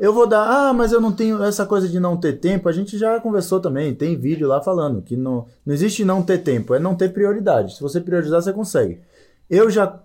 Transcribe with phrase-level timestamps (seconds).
[0.00, 2.70] Eu vou dar, ah, mas eu não tenho essa coisa de não ter tempo.
[2.70, 6.38] A gente já conversou também, tem vídeo lá falando que não, não existe não ter
[6.38, 7.76] tempo, é não ter prioridade.
[7.76, 9.02] Se você priorizar, você consegue.
[9.48, 10.00] Eu já,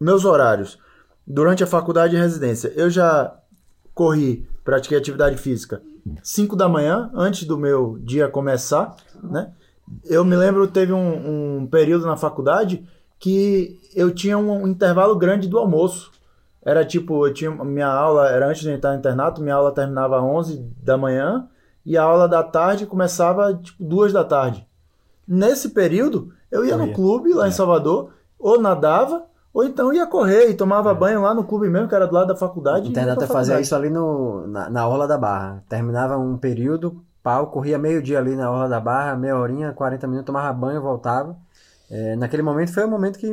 [0.00, 0.78] meus horários,
[1.26, 3.36] durante a faculdade e residência, eu já
[3.94, 5.82] corri, pratiquei atividade física
[6.22, 9.52] 5 da manhã, antes do meu dia começar, né?
[10.04, 12.84] Eu me lembro, teve um, um período na faculdade
[13.18, 16.10] que eu tinha um intervalo grande do almoço.
[16.66, 20.18] Era tipo, eu tinha minha aula, era antes de entrar no internato, minha aula terminava
[20.18, 21.46] às 11 da manhã
[21.84, 24.66] e a aula da tarde começava tipo 2 da tarde.
[25.28, 27.52] Nesse período, eu ia no clube lá em é.
[27.52, 30.94] Salvador, ou nadava, ou então ia correr e tomava é.
[30.94, 32.88] banho lá no clube mesmo, que era do lado da faculdade.
[32.88, 35.62] O internato fazia isso ali no, na, na Orla da Barra.
[35.68, 40.04] Terminava um período, pau, corria meio dia ali na Orla da Barra, meia horinha, 40
[40.08, 41.36] minutos, tomava banho, voltava.
[41.88, 43.32] É, naquele momento foi o momento que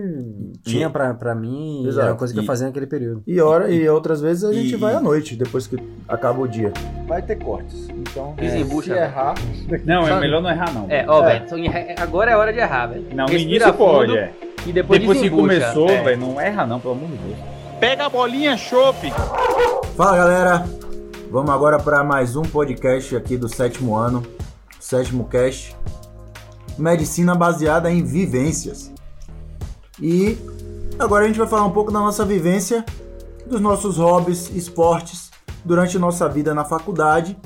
[0.63, 2.05] tinha pra, pra mim Exato.
[2.05, 3.23] era a coisa que e, eu fazia naquele período.
[3.25, 5.75] E, hora, e outras vezes a gente vai à noite, depois que
[6.07, 6.71] acaba o dia.
[7.07, 7.89] Vai ter cortes.
[7.89, 9.33] Então, é, se errar.
[9.83, 10.85] Não, é melhor não errar, não.
[10.87, 11.39] É, ó, é.
[11.39, 13.07] velho, agora é hora de errar, velho.
[13.15, 14.31] Não, no início pode, é.
[14.67, 16.03] E depois, depois que começou, é.
[16.03, 17.37] velho, não erra, não, pelo amor de Deus.
[17.79, 19.11] Pega a bolinha, chope!
[19.97, 20.63] Fala galera,
[21.31, 24.23] vamos agora para mais um podcast aqui do sétimo ano,
[24.79, 25.75] sétimo cast.
[26.77, 28.91] Medicina baseada em vivências.
[30.01, 30.37] E
[30.97, 32.85] agora a gente vai falar um pouco da nossa vivência,
[33.45, 35.31] dos nossos hobbies, esportes,
[35.63, 37.37] durante nossa vida na faculdade,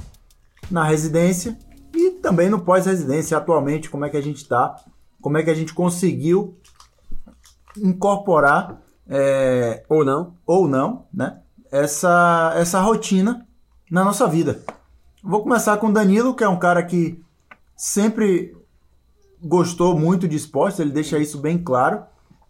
[0.72, 1.58] na residência
[1.94, 4.76] e também no pós-residência atualmente, como é que a gente está,
[5.22, 6.58] como é que a gente conseguiu
[7.78, 11.40] incorporar é, ou não, ou não, né?
[11.72, 13.46] Essa essa rotina
[13.92, 14.62] na nossa vida.
[15.24, 17.22] Vou começar com o Danilo, que é um cara que
[17.76, 18.57] sempre
[19.42, 22.04] gostou muito de esporte, ele deixa isso bem claro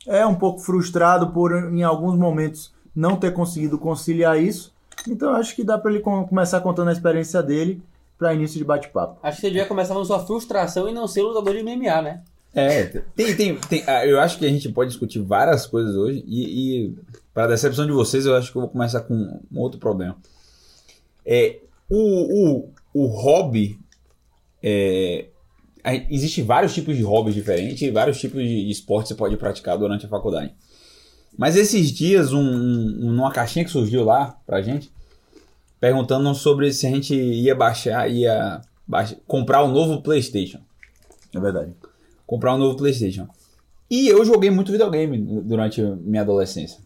[0.07, 4.73] é um pouco frustrado por, em alguns momentos, não ter conseguido conciliar isso.
[5.07, 7.81] Então acho que dá para ele começar contando a experiência dele
[8.17, 9.19] para início de bate-papo.
[9.21, 12.21] Acho que você devia começar com sua frustração e não ser lutador de MMA, né?
[12.55, 16.23] É, tem, tem, tem, ah, eu acho que a gente pode discutir várias coisas hoje
[16.25, 16.95] e, e
[17.31, 20.17] para a decepção de vocês, eu acho que eu vou começar com um outro problema.
[21.23, 23.77] É, o, o, o hobby
[24.63, 25.27] é,
[26.09, 29.77] Existem vários tipos de hobbies diferentes e vários tipos de esporte que você pode praticar
[29.77, 30.53] durante a faculdade.
[31.37, 34.91] Mas esses dias, um, um, numa caixinha que surgiu lá pra gente,
[35.79, 40.59] perguntando sobre se a gente ia baixar, ia baixar, comprar o um novo PlayStation.
[41.33, 41.73] É verdade.
[42.25, 43.27] Comprar um novo PlayStation.
[43.89, 46.79] E eu joguei muito videogame durante minha adolescência.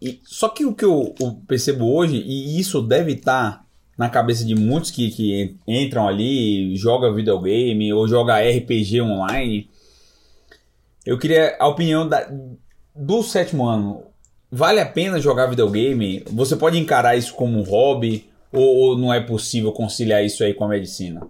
[0.00, 3.64] E, só que o que eu, eu percebo hoje, e isso deve estar tá
[3.98, 9.68] na cabeça de muitos que, que entram ali, joga videogame ou joga RPG online.
[11.04, 12.30] Eu queria a opinião da,
[12.94, 14.04] do sétimo ano.
[14.50, 16.22] Vale a pena jogar videogame?
[16.30, 20.54] Você pode encarar isso como um hobby ou, ou não é possível conciliar isso aí
[20.54, 21.28] com a medicina?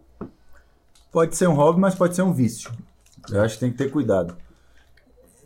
[1.11, 2.71] Pode ser um hobby, mas pode ser um vício.
[3.31, 4.37] Eu acho que tem que ter cuidado.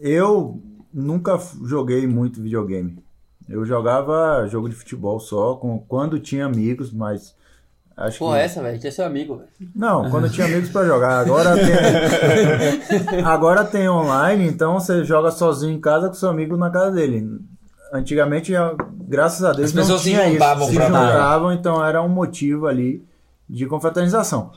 [0.00, 0.60] Eu
[0.92, 2.98] nunca joguei muito videogame.
[3.52, 7.34] Eu jogava jogo de futebol só, com, quando tinha amigos, mas.
[7.94, 8.38] Acho Pô, que...
[8.38, 9.70] essa, velho, tinha seu amigo, velho.
[9.76, 11.20] Não, quando tinha amigos para jogar.
[11.20, 13.20] Agora tem.
[13.22, 17.38] Agora tem online, então você joga sozinho em casa com seu amigo na casa dele.
[17.92, 18.54] Antigamente,
[19.06, 23.06] graças a Deus, As pessoas se juntavam, se juntavam, então era um motivo ali
[23.46, 24.50] de confraternização.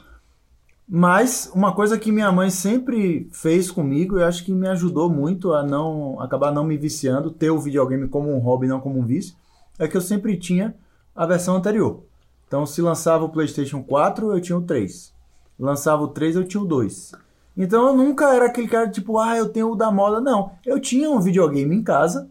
[0.88, 5.52] Mas uma coisa que minha mãe sempre fez comigo, eu acho que me ajudou muito
[5.52, 9.06] a não acabar não me viciando, ter o videogame como um hobby, não como um
[9.06, 9.36] vício,
[9.80, 10.76] é que eu sempre tinha
[11.16, 12.04] a versão anterior.
[12.48, 15.12] Então, se lançava o PlayStation 4, eu tinha o 3.
[15.60, 17.14] Lançava o 3, eu tinha o 2.
[17.58, 20.22] Então, eu nunca era aquele cara tipo, ah, eu tenho o da moda.
[20.22, 20.52] Não.
[20.64, 22.30] Eu tinha um videogame em casa,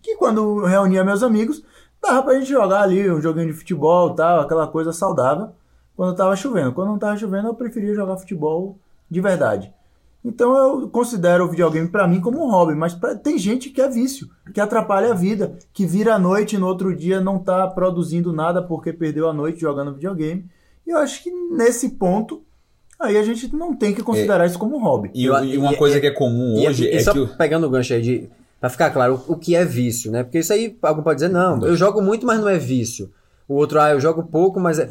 [0.00, 1.64] que quando eu reunia meus amigos,
[2.00, 5.50] dava pra gente jogar ali um joguinho de futebol tal, aquela coisa saudável
[5.96, 6.72] quando estava chovendo.
[6.72, 8.78] Quando não estava chovendo, eu preferia jogar futebol
[9.10, 9.72] de verdade.
[10.24, 13.80] Então eu considero o videogame para mim como um hobby, mas pra, tem gente que
[13.80, 17.36] é vício, que atrapalha a vida, que vira a noite e no outro dia não
[17.36, 20.46] está produzindo nada porque perdeu a noite jogando videogame.
[20.86, 22.42] E eu acho que nesse ponto
[22.98, 25.10] aí a gente não tem que considerar é, isso como um hobby.
[25.12, 28.00] E, e uma coisa que é comum hoje é só que pegando o gancho aí
[28.00, 28.28] de
[28.58, 30.22] para ficar claro o, o, que é vício, né?
[30.22, 33.12] Porque isso aí alguém pode dizer não, eu jogo muito, mas não é vício.
[33.48, 34.90] O outro, ah, eu jogo pouco, mas é...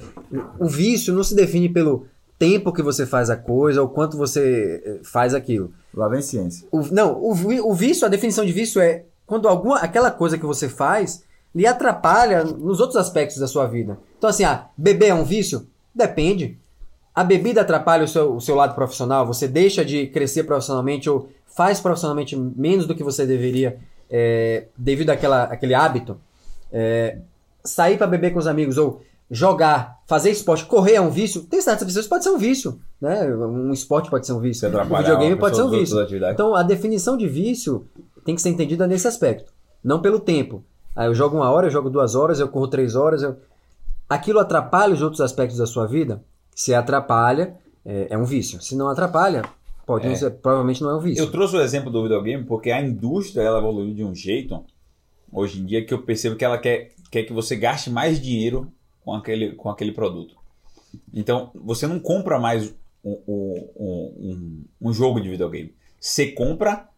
[0.59, 2.05] o vício não se define pelo
[2.37, 5.71] tempo que você faz a coisa ou quanto você eh, faz aquilo.
[5.93, 6.67] Lá vem ciência.
[6.71, 7.31] O, não, o,
[7.69, 11.23] o vício, a definição de vício é quando alguma, aquela coisa que você faz
[11.55, 13.97] lhe atrapalha nos outros aspectos da sua vida.
[14.17, 15.67] Então, assim, ah, beber é um vício?
[15.93, 16.57] Depende.
[17.13, 19.25] A bebida atrapalha o seu, o seu lado profissional?
[19.27, 23.77] Você deixa de crescer profissionalmente ou faz profissionalmente menos do que você deveria
[24.09, 26.17] é, devido àquela, àquele hábito?
[26.71, 27.19] É,
[27.63, 29.01] sair pra beber com os amigos ou
[29.31, 33.25] jogar, fazer esporte, correr é um vício, tem certas pessoas pode ser um vício, né?
[33.35, 35.97] Um esporte pode ser um vício, um videogame pode ser um vício.
[36.31, 37.87] Então a definição de vício
[38.23, 39.51] tem que ser entendida nesse aspecto,
[39.83, 40.63] não pelo tempo.
[40.95, 43.35] Aí eu jogo uma hora, eu jogo duas horas, eu corro três horas, eu...
[44.07, 46.23] aquilo atrapalha os outros aspectos da sua vida?
[46.55, 48.61] Se atrapalha, é, é um vício.
[48.61, 49.41] Se não atrapalha,
[49.87, 51.23] pode não ser, provavelmente não é um vício.
[51.23, 54.63] Eu trouxe o exemplo do videogame porque a indústria ela evoluiu de um jeito
[55.31, 58.73] hoje em dia que eu percebo que ela quer, quer que você gaste mais dinheiro
[59.05, 60.35] com aquele, com aquele produto.
[61.13, 62.73] Então, você não compra mais
[63.05, 65.75] um, um, um, um jogo de videogame.
[65.99, 66.89] Você compra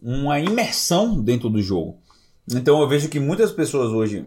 [0.00, 1.98] uma imersão dentro do jogo.
[2.48, 4.24] Então, eu vejo que muitas pessoas hoje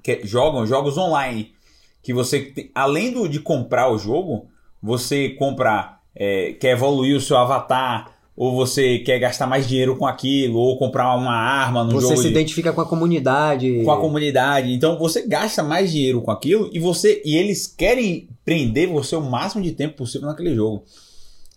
[0.00, 1.52] que jogam jogos online
[2.00, 4.48] que você, além do, de comprar o jogo,
[4.80, 10.06] você compra, é, quer evoluir o seu avatar, ou você quer gastar mais dinheiro com
[10.06, 13.82] aquilo, ou comprar uma arma no Você jogo se de- identifica com a comunidade.
[13.84, 14.72] com a comunidade.
[14.72, 19.20] Então você gasta mais dinheiro com aquilo e você e eles querem prender você o
[19.20, 20.84] máximo de tempo possível naquele jogo.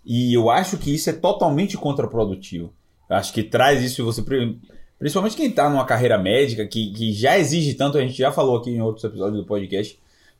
[0.06, 2.74] E eu acho que isso é totalmente contraprodutivo.
[3.10, 4.58] Eu acho que traz isso você pri-
[5.00, 8.58] principalmente quem está numa carreira médica que, que já exige tanto, a gente já falou
[8.58, 9.98] aqui em outros episódios do podcast,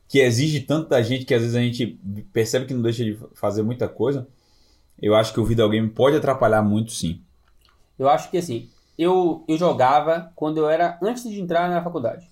[0.10, 1.98] que exige tanto da gente que às vezes a gente
[2.34, 4.28] percebe que não deixa de fazer muita coisa.
[5.04, 7.20] Eu acho que o videogame pode atrapalhar muito sim.
[8.00, 12.26] Eu acho que assim, eu, eu jogava quando eu era antes de entrar na faculdade.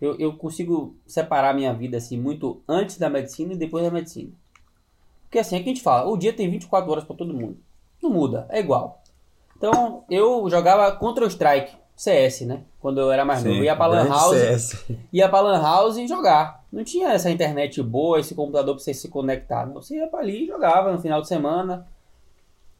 [0.00, 4.30] Eu, eu consigo separar minha vida assim muito antes da medicina e depois da medicina.
[5.24, 7.58] Porque assim, é que a gente fala, o dia tem 24 horas para todo mundo.
[8.02, 9.02] Não muda, é igual.
[9.54, 12.62] Então, eu jogava Counter Strike, CS, né?
[12.80, 13.62] Quando eu era mais Sim, novo.
[13.62, 14.86] Ia pra Lan House, CS.
[15.12, 16.63] ia pra Lan House e jogar.
[16.74, 19.64] Não tinha essa internet boa, esse computador pra você se conectar.
[19.64, 19.74] Não.
[19.74, 21.86] Você ia pra ali e jogava no final de semana.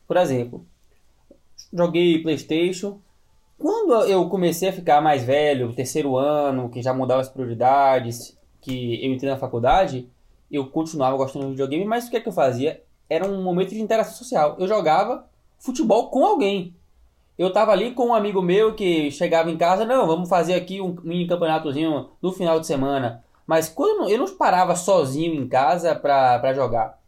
[0.04, 0.66] Por exemplo,
[1.72, 2.98] joguei Playstation.
[3.56, 9.04] Quando eu comecei a ficar mais velho, terceiro ano, que já mudava as prioridades, que
[9.06, 10.10] eu entrei na faculdade,
[10.50, 12.82] eu continuava gostando de videogame, mas o que é que eu fazia?
[13.08, 14.56] Era um momento de interação social.
[14.58, 15.24] Eu jogava
[15.56, 16.74] futebol com alguém.
[17.38, 20.80] Eu tava ali com um amigo meu que chegava em casa, não, vamos fazer aqui
[20.80, 23.22] um mini campeonatozinho no final de semana.
[23.46, 26.98] Mas quando eu não- parava sozinho em casa pra jogar.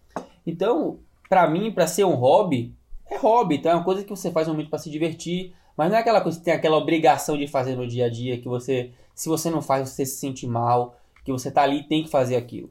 [0.47, 0.99] Então,
[1.29, 2.75] pra mim, pra ser um hobby,
[3.11, 5.91] é hobby, então é uma coisa que você faz um momento pra se divertir, mas
[5.91, 8.49] não é aquela coisa que tem aquela obrigação de fazer no dia a dia, que
[8.49, 12.03] você, se você não faz, você se sente mal, que você tá ali e tem
[12.03, 12.71] que fazer aquilo.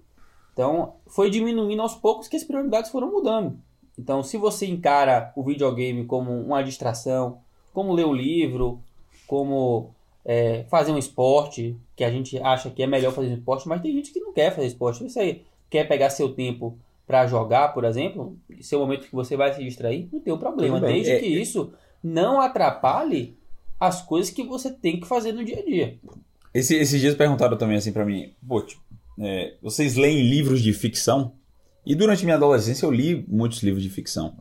[0.53, 3.59] Então, foi diminuindo aos poucos que as prioridades foram mudando.
[3.97, 7.39] Então, se você encara o videogame como uma distração,
[7.73, 8.81] como ler um livro,
[9.27, 9.94] como
[10.25, 13.81] é, fazer um esporte, que a gente acha que é melhor fazer um esporte, mas
[13.81, 14.97] tem gente que não quer fazer esporte.
[14.97, 19.53] Se você quer pegar seu tempo para jogar, por exemplo, seu momento que você vai
[19.53, 20.79] se distrair, não tem um problema.
[20.81, 21.71] Desde É- que isso
[22.03, 23.37] não atrapalhe
[23.79, 25.97] as coisas que você tem que fazer no dia a dia.
[26.53, 28.81] Esse- esses dias perguntaram também assim pra mim, pô, tipo,
[29.19, 31.33] é, vocês leem livros de ficção?
[31.85, 34.33] E durante minha adolescência eu li muitos livros de ficção.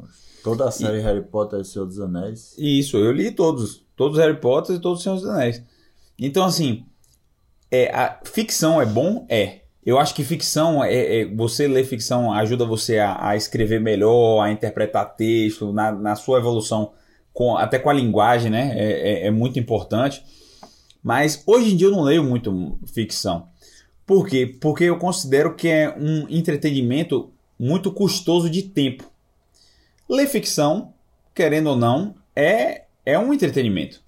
[0.42, 2.54] Toda a série Harry Potter e Senhor dos Anéis.
[2.56, 3.82] E isso, eu li todos.
[3.96, 5.62] Todos os Harry Potter e todos os Senhor dos Anéis.
[6.18, 6.84] Então, assim,
[7.70, 9.26] é, a ficção é bom?
[9.28, 9.60] É.
[9.84, 14.40] Eu acho que ficção, é, é- você ler ficção ajuda você a, a escrever melhor,
[14.42, 16.92] a interpretar texto, na, na sua evolução,
[17.32, 18.72] com, até com a linguagem, né?
[18.76, 20.24] É, é- é muito importante.
[21.02, 23.48] Mas hoje em dia eu não leio muito ficção.
[24.06, 24.46] Por quê?
[24.60, 29.04] Porque eu considero que é um entretenimento muito custoso de tempo.
[30.08, 30.92] Ler ficção,
[31.34, 34.03] querendo ou não, é, é um entretenimento.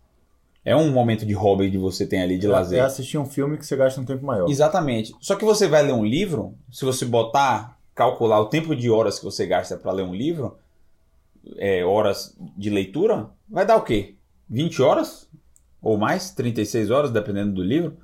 [0.66, 2.82] É um momento de hobby que você tem ali de É lazer.
[2.84, 4.50] assistir um filme que você gasta um tempo maior.
[4.50, 5.14] Exatamente.
[5.20, 9.16] Só que você vai ler um livro, se você botar, calcular o tempo de horas
[9.20, 10.58] que você gasta para ler um livro,
[11.56, 14.16] é, horas de leitura, vai dar o quê?
[14.50, 15.28] 20 horas?
[15.80, 16.32] Ou mais?
[16.32, 17.96] 36 horas, dependendo do livro.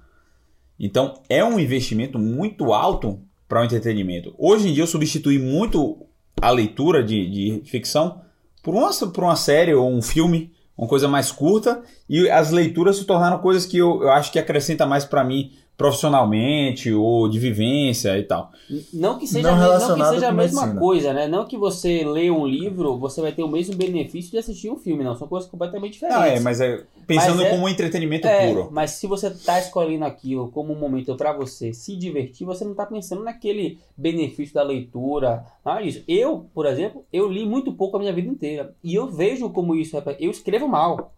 [0.79, 4.35] Então, é um investimento muito alto para o entretenimento.
[4.39, 6.07] Hoje em dia, eu substituí muito
[6.41, 8.23] a leitura de, de ficção
[8.63, 12.97] por uma, por uma série ou um filme, uma coisa mais curta, e as leituras
[12.97, 17.39] se tornaram coisas que eu, eu acho que acrescenta mais para mim profissionalmente ou de
[17.39, 18.51] vivência e tal.
[18.93, 20.81] Não que seja, Não não que relacionado seja a mesma medicina.
[20.81, 21.27] coisa, né?
[21.29, 24.77] Não que você lê um livro, você vai ter o mesmo benefício de assistir um
[24.77, 25.17] filme, não.
[25.17, 26.21] São coisas completamente diferentes.
[26.21, 28.69] Não, é, mas é pensando Mas é- como um entretenimento É, puro.
[28.71, 32.75] mas se você tá escolhendo aquilo como um momento pra você se divertir, você não
[32.75, 36.03] tá pensando naquele benefício da leitura, nada disso.
[36.07, 38.75] Eu, por exemplo, eu li muito pouco a minha vida inteira.
[38.85, 40.17] E eu vejo como isso é.
[40.21, 41.13] Eu escrevo mal.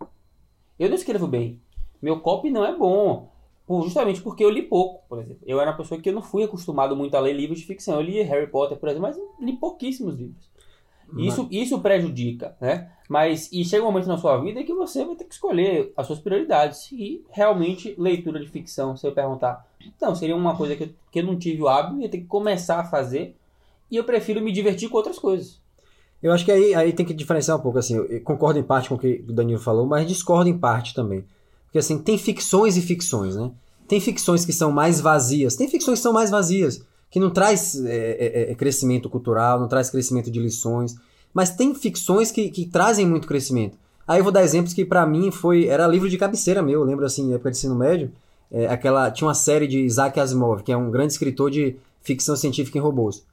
[0.79, 1.61] Eu não escrevo bem.
[2.01, 3.29] Meu copy não é bom.
[3.68, 5.42] Justamente porque eu li pouco, por exemplo.
[5.47, 7.94] Eu era uma pessoa que eu não fui acostumado muito a ler livros de ficção.
[7.94, 10.54] Eu li Harry Potter, por exemplo, mas li pouquíssimos livros.
[11.16, 12.90] Isso, isso prejudica, né?
[13.09, 16.06] Mas e chega um momento na sua vida que você vai ter que escolher as
[16.06, 16.90] suas prioridades.
[16.92, 19.66] E realmente, leitura de ficção, se eu perguntar,
[20.00, 22.26] não, seria uma coisa que eu, que eu não tive o hábito, ia ter que
[22.26, 23.37] começar a fazer.
[23.90, 25.61] E eu prefiro me divertir com outras coisas.
[26.23, 28.88] Eu acho que aí, aí tem que diferenciar um pouco, assim, eu concordo em parte
[28.88, 31.23] com o que o Danilo falou, mas discordo em parte também.
[31.75, 33.50] Porque assim, tem ficções e ficções, né?
[33.88, 37.75] Tem ficções que são mais vazias, tem ficções que são mais vazias, que não traz
[37.85, 40.95] é, é, é crescimento cultural, não traz crescimento de lições,
[41.35, 43.76] mas tem ficções que, que trazem muito crescimento.
[44.07, 46.87] Aí eu vou dar exemplos que para mim foi era livro de cabeceira meu, eu
[46.87, 48.12] lembro assim, época de ensino médio,
[48.52, 52.37] é, aquela tinha uma série de Isaac Asimov, que é um grande escritor de ficção
[52.37, 53.26] científica em robôs.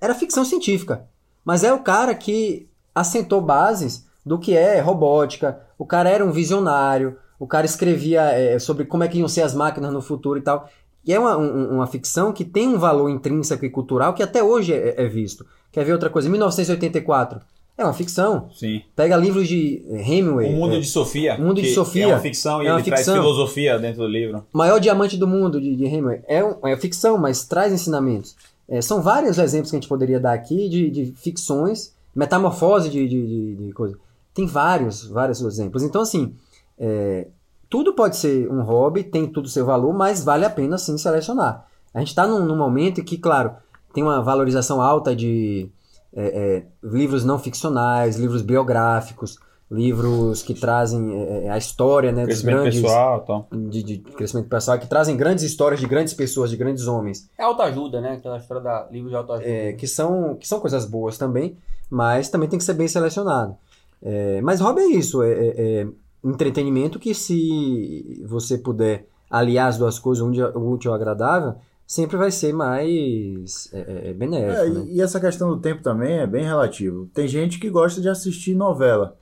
[0.00, 1.06] Era ficção científica,
[1.44, 5.60] mas é o cara que assentou bases do que é robótica.
[5.76, 7.18] O cara era um visionário.
[7.42, 10.42] O cara escrevia é, sobre como é que iam ser as máquinas no futuro e
[10.42, 10.70] tal.
[11.04, 14.44] E é uma, um, uma ficção que tem um valor intrínseco e cultural que até
[14.44, 15.44] hoje é, é, visto.
[15.72, 16.28] Quer ver outra coisa?
[16.28, 17.40] 1984.
[17.76, 18.48] É uma ficção.
[18.54, 18.82] Sim.
[18.94, 20.50] Pega livros de Hemingway.
[20.50, 21.34] O Mundo é, de Sofia.
[21.34, 22.04] O Mundo de Sofia.
[22.04, 23.14] É uma ficção e é uma ele ficção.
[23.14, 24.46] traz filosofia dentro do livro.
[24.52, 26.20] Maior diamante do mundo de, de Hemingway.
[26.28, 28.36] É, é ficção, mas traz ensinamentos.
[28.68, 33.08] É, são vários exemplos que a gente poderia dar aqui de, de ficções, metamorfose de,
[33.08, 33.98] de, de, de coisa.
[34.32, 35.82] Tem vários, vários exemplos.
[35.82, 36.36] Então, assim,
[36.78, 37.28] é,
[37.68, 41.66] tudo pode ser um hobby, tem tudo seu valor, mas vale a pena sim selecionar.
[41.94, 43.52] A gente está num, num, momento em que, claro,
[43.92, 45.70] tem uma valorização alta de
[46.14, 46.26] é,
[46.56, 49.38] é, livros não ficcionais, livros biográficos,
[49.72, 53.46] livros que trazem é, é, a história né, dos grandes pessoal, então.
[53.70, 57.42] de, de, crescimento pessoal que trazem grandes histórias de grandes pessoas de grandes homens é
[57.42, 61.16] autoajuda né aquela história da livro de autoajuda é, que são que são coisas boas
[61.16, 61.56] também
[61.88, 63.56] mas também tem que ser bem selecionado
[64.02, 65.88] é, mas hobby é isso é, é, é,
[66.24, 71.54] entretenimento que se você puder aliar as duas coisas o útil ao agradável
[71.86, 74.86] sempre vai ser mais é, benéfico né?
[74.88, 78.54] e essa questão do tempo também é bem relativo tem gente que gosta de assistir
[78.54, 79.16] novela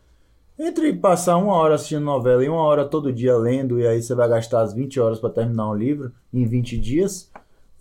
[0.63, 4.15] entre passar uma hora assistindo novela e uma hora todo dia lendo, e aí você
[4.15, 7.31] vai gastar as 20 horas para terminar um livro em 20 dias,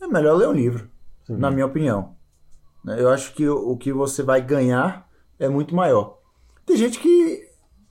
[0.02, 0.90] é melhor ler um livro,
[1.26, 1.36] Sim.
[1.36, 2.16] na minha opinião.
[2.88, 6.20] Eu acho que o que você vai ganhar é muito maior.
[6.66, 7.49] Tem gente que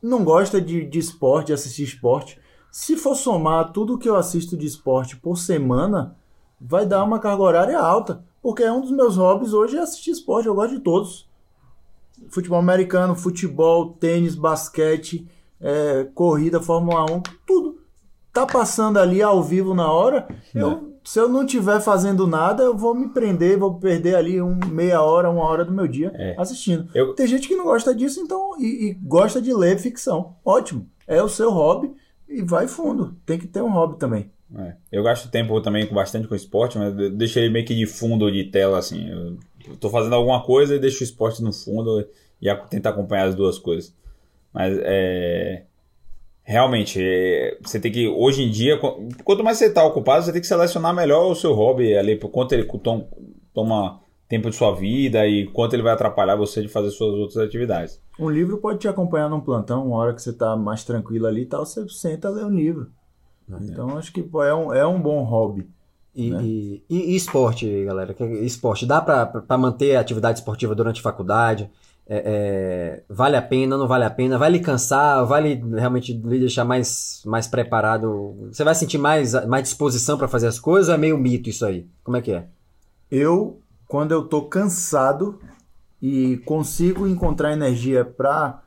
[0.09, 2.41] não gosta de, de esporte, de assistir esporte.
[2.71, 6.17] Se for somar tudo que eu assisto de esporte por semana,
[6.61, 8.25] vai dar uma carga horária alta.
[8.43, 11.29] Porque é um dos meus hobbies hoje é assistir esporte, eu gosto de todos
[12.29, 15.29] futebol americano, futebol, tênis, basquete,
[15.61, 17.79] é, corrida, Fórmula 1, tudo.
[18.33, 20.29] Tá passando ali ao vivo na hora.
[20.55, 24.59] Eu, se eu não estiver fazendo nada, eu vou me prender, vou perder ali um,
[24.71, 26.35] meia hora, uma hora do meu dia é.
[26.37, 26.87] assistindo.
[26.95, 27.15] Eu...
[27.15, 30.37] Tem gente que não gosta disso, então, e, e gosta de ler ficção.
[30.45, 30.87] Ótimo.
[31.07, 31.95] É o seu hobby
[32.29, 33.17] e vai fundo.
[33.25, 34.31] Tem que ter um hobby também.
[34.55, 34.75] É.
[34.93, 38.31] Eu gasto tempo também com bastante com esporte, mas deixo ele meio que de fundo
[38.31, 39.09] de tela, assim.
[39.09, 42.07] Eu tô fazendo alguma coisa e deixo o esporte no fundo
[42.38, 43.97] e tentar acompanhar as duas coisas.
[44.53, 45.65] Mas é.
[46.49, 48.81] Realmente, é, você tem que, hoje em dia,
[49.23, 52.31] quanto mais você está ocupado, você tem que selecionar melhor o seu hobby ali, por
[52.31, 52.67] quanto ele
[53.52, 57.37] toma tempo de sua vida e quanto ele vai atrapalhar você de fazer suas outras
[57.37, 58.00] atividades.
[58.19, 61.43] Um livro pode te acompanhar num plantão, uma hora que você está mais tranquilo ali
[61.43, 62.88] e tal, você senta a ler um livro.
[63.61, 65.69] Então acho que pô, é, um, é um bom hobby.
[66.14, 66.43] E, né?
[66.43, 68.17] e, e, esporte, galera?
[68.40, 71.71] Esporte, dá para manter a atividade esportiva durante a faculdade?
[72.11, 74.38] É, é, vale a pena, não vale a pena?
[74.38, 75.27] Vai lhe cansar?
[75.27, 78.49] Vai lhe realmente lhe deixar mais, mais preparado?
[78.50, 81.67] Você vai sentir mais, mais disposição para fazer as coisas ou é meio mito isso
[81.67, 81.87] aí?
[82.03, 82.47] Como é que é?
[83.11, 85.38] Eu, quando eu tô cansado
[86.00, 88.62] e consigo encontrar energia para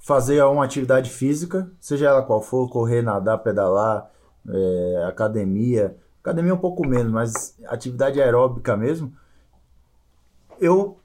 [0.00, 4.10] fazer uma atividade física, seja ela qual for, correr, nadar, pedalar,
[4.48, 9.12] é, academia, academia um pouco menos, mas atividade aeróbica mesmo,
[10.60, 10.97] eu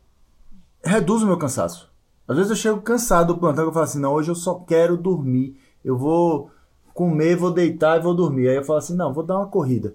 [0.84, 1.92] reduzo o meu cansaço.
[2.28, 4.98] Às vezes eu chego cansado do plantão, eu falo assim, não, hoje eu só quero
[4.98, 6.50] dormir, eu vou
[6.94, 8.50] comer, vou deitar e vou dormir.
[8.50, 9.94] Aí eu falo assim, não, vou dar uma corrida.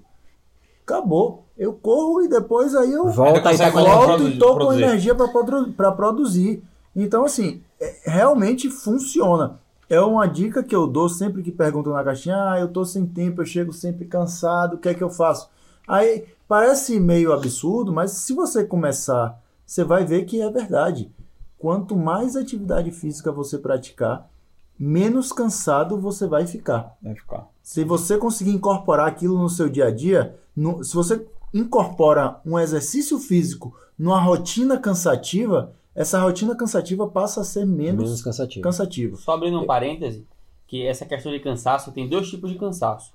[0.83, 1.45] Acabou.
[1.57, 5.93] Eu corro e depois aí eu volto, aí tá volto e tô com energia para
[5.93, 6.63] produzir.
[6.95, 9.59] Então, assim, é, realmente funciona.
[9.91, 13.07] É uma dica que eu dou sempre que perguntam na caixinha: ah, eu tô sem
[13.07, 15.49] tempo, eu chego sempre cansado, o que é que eu faço?
[15.87, 21.13] Aí parece meio absurdo, mas se você começar, você vai ver que é verdade.
[21.59, 24.31] Quanto mais atividade física você praticar,
[24.79, 26.97] menos cansado você vai ficar.
[27.03, 27.47] Vai ficar.
[27.63, 32.59] Se você conseguir incorporar aquilo no seu dia a dia, no, se você incorpora um
[32.59, 38.63] exercício físico numa rotina cansativa, essa rotina cansativa passa a ser menos, menos cansativa.
[38.63, 39.17] cansativa.
[39.19, 40.27] Só abrindo um parêntese,
[40.67, 43.13] que essa questão de cansaço tem dois tipos de cansaço.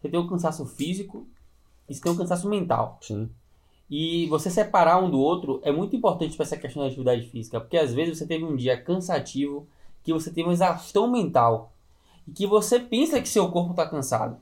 [0.00, 1.26] Você tem o cansaço físico
[1.88, 2.96] e você tem o cansaço mental.
[3.00, 3.28] Sim.
[3.90, 7.58] E você separar um do outro é muito importante para essa questão da atividade física,
[7.58, 9.66] porque às vezes você teve um dia cansativo,
[10.04, 11.72] que você teve uma exaustão mental
[12.26, 14.38] e que você pensa que seu corpo está cansado.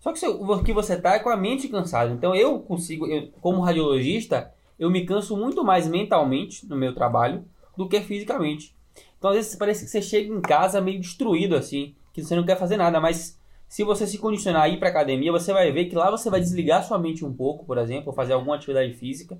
[0.00, 2.12] Só que o que você está é com a mente cansada.
[2.12, 7.44] Então eu consigo, eu, como radiologista, eu me canso muito mais mentalmente no meu trabalho
[7.74, 8.74] do que fisicamente.
[9.18, 12.44] Então às vezes parece que você chega em casa meio destruído assim, que você não
[12.44, 15.86] quer fazer nada, mas se você se condicionar a ir para academia, você vai ver
[15.86, 19.38] que lá você vai desligar sua mente um pouco, por exemplo, fazer alguma atividade física,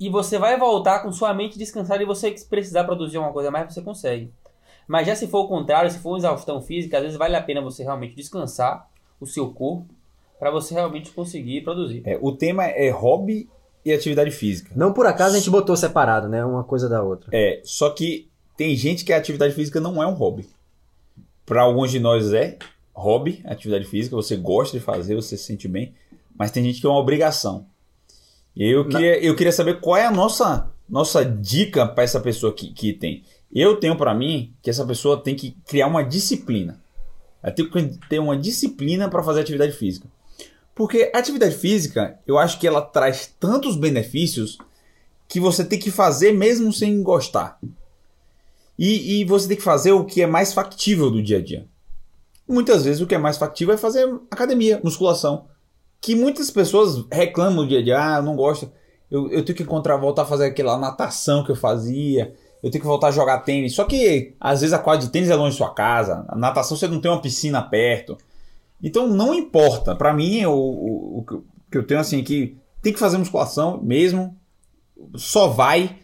[0.00, 3.72] e você vai voltar com sua mente descansada e você precisar produzir uma coisa mais,
[3.72, 4.30] você consegue.
[4.86, 7.42] Mas já se for o contrário, se for uma exaustão física, às vezes vale a
[7.42, 8.88] pena você realmente descansar
[9.20, 9.86] o seu corpo
[10.38, 12.02] para você realmente conseguir produzir.
[12.06, 13.50] É, o tema é hobby
[13.84, 14.70] e atividade física.
[14.74, 16.44] Não por acaso a gente botou separado, né?
[16.44, 17.28] Uma coisa da outra.
[17.32, 20.48] É, só que tem gente que a atividade física não é um hobby.
[21.44, 22.56] Para alguns de nós é,
[22.98, 25.94] hobby, atividade física, você gosta de fazer, você se sente bem,
[26.36, 27.66] mas tem gente que é uma obrigação.
[28.56, 32.52] E eu queria, eu queria saber qual é a nossa, nossa dica para essa pessoa
[32.52, 33.22] que, que tem.
[33.54, 36.80] Eu tenho para mim que essa pessoa tem que criar uma disciplina.
[37.42, 40.08] Ela tem que ter uma disciplina para fazer atividade física.
[40.74, 44.58] Porque a atividade física, eu acho que ela traz tantos benefícios
[45.28, 47.58] que você tem que fazer mesmo sem gostar.
[48.78, 51.66] E, e você tem que fazer o que é mais factível do dia a dia.
[52.48, 55.46] Muitas vezes o que é mais factível é fazer academia, musculação.
[56.00, 58.70] Que muitas pessoas reclamam dia a dia, ah, não gosto,
[59.10, 62.82] eu, eu tenho que encontrar, voltar a fazer aquela natação que eu fazia, eu tenho
[62.82, 63.74] que voltar a jogar tênis.
[63.74, 66.76] Só que às vezes a quadra de tênis é longe de sua casa, a natação
[66.76, 68.16] você não tem uma piscina perto.
[68.82, 69.94] Então não importa.
[69.94, 74.36] Para mim, o, o, o, que eu tenho assim que tem que fazer musculação mesmo,
[75.16, 75.98] só vai,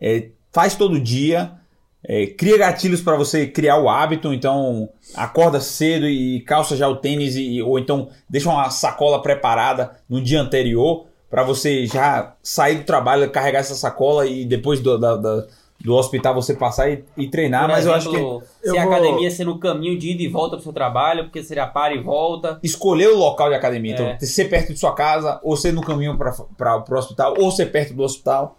[0.00, 1.59] é, faz todo dia
[2.02, 6.96] é, cria gatilhos para você criar o hábito, então acorda cedo e calça já o
[6.96, 12.76] tênis, e, ou então deixa uma sacola preparada no dia anterior para você já sair
[12.76, 15.46] do trabalho, carregar essa sacola e depois do, da, da,
[15.80, 17.62] do hospital você passar e, e treinar.
[17.62, 18.68] Por mas exemplo, eu acho que.
[18.70, 18.92] Se a vou...
[18.92, 22.02] academia ser no caminho de ida e volta pro seu trabalho, porque seria para e
[22.02, 22.58] volta.
[22.62, 24.14] Escolher o local de academia, então, é.
[24.14, 27.66] então ser perto de sua casa, ou ser no caminho para o hospital, ou ser
[27.66, 28.56] perto do hospital.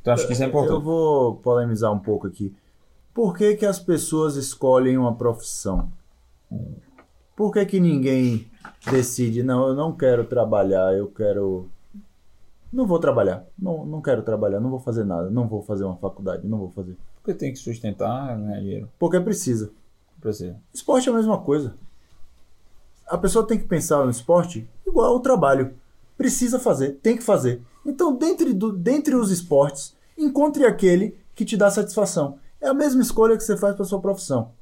[0.00, 0.74] Então acho que isso é importante.
[0.74, 2.54] Eu vou polemizar um pouco aqui.
[3.14, 5.88] Por que, que as pessoas escolhem uma profissão?
[7.36, 8.50] Por que, que ninguém
[8.90, 11.68] decide, não, eu não quero trabalhar, eu quero.
[12.72, 15.96] Não vou trabalhar, não, não quero trabalhar, não vou fazer nada, não vou fazer uma
[15.96, 16.96] faculdade, não vou fazer.
[17.22, 18.90] Porque tem que sustentar, ganhar dinheiro.
[18.98, 19.70] Porque precisa.
[20.20, 20.56] Precisa.
[20.72, 21.74] Esporte é a mesma coisa.
[23.06, 25.74] A pessoa tem que pensar no esporte igual ao trabalho.
[26.16, 27.62] Precisa fazer, tem que fazer.
[27.86, 32.38] Então, dentre, do, dentre os esportes, encontre aquele que te dá satisfação.
[32.64, 34.52] É a mesma escolha que você faz para sua profissão.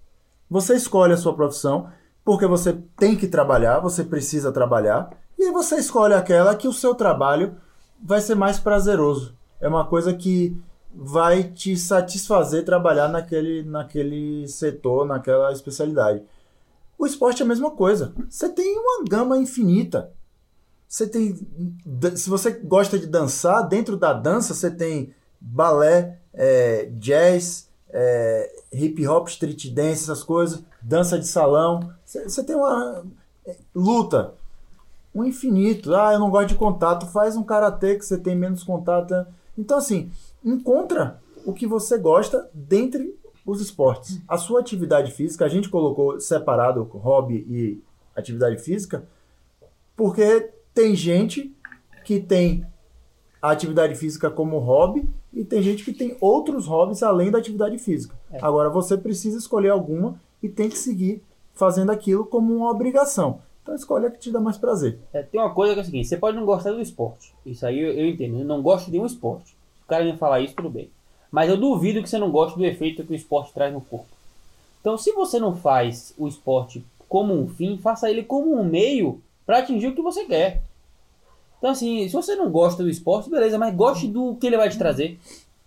[0.50, 1.88] Você escolhe a sua profissão
[2.24, 6.96] porque você tem que trabalhar, você precisa trabalhar, e você escolhe aquela que o seu
[6.96, 7.56] trabalho
[8.02, 9.36] vai ser mais prazeroso.
[9.60, 10.60] É uma coisa que
[10.92, 16.24] vai te satisfazer trabalhar naquele, naquele setor, naquela especialidade.
[16.98, 18.12] O esporte é a mesma coisa.
[18.28, 20.12] Você tem uma gama infinita.
[20.88, 21.36] Você tem,
[22.16, 29.07] se você gosta de dançar, dentro da dança você tem balé, é, jazz, é, hip
[29.07, 31.92] hop, street dance, essas coisas, dança de salão.
[32.05, 33.05] Você tem uma
[33.46, 34.35] é, luta,
[35.14, 35.94] um infinito.
[35.94, 39.26] Ah, eu não gosto de contato, faz um karatê que você tem menos contato.
[39.57, 40.11] Então, assim,
[40.44, 44.20] encontra o que você gosta dentre os esportes.
[44.26, 47.83] A sua atividade física, a gente colocou separado hobby e
[48.14, 49.07] atividade física,
[49.96, 51.55] porque tem gente
[52.05, 52.66] que tem
[53.40, 57.78] a atividade física como hobby e tem gente que tem outros hobbies além da atividade
[57.78, 58.14] física.
[58.30, 58.38] É.
[58.42, 61.22] Agora você precisa escolher alguma e tem que seguir
[61.54, 63.40] fazendo aquilo como uma obrigação.
[63.62, 64.98] Então escolhe a que te dá mais prazer.
[65.12, 67.32] É, tem uma coisa que é o seguinte, você pode não gostar do esporte.
[67.46, 68.38] Isso aí eu, eu entendo.
[68.38, 69.50] Eu não gosto de um esporte.
[69.50, 70.90] Se o cara me falar isso, tudo bem.
[71.30, 74.06] Mas eu duvido que você não goste do efeito que o esporte traz no corpo.
[74.80, 79.22] Então se você não faz o esporte como um fim, faça ele como um meio
[79.46, 80.62] para atingir o que você quer.
[81.62, 84.68] Então, assim, se você não gosta do esporte, beleza, mas goste do que ele vai
[84.68, 85.16] te trazer.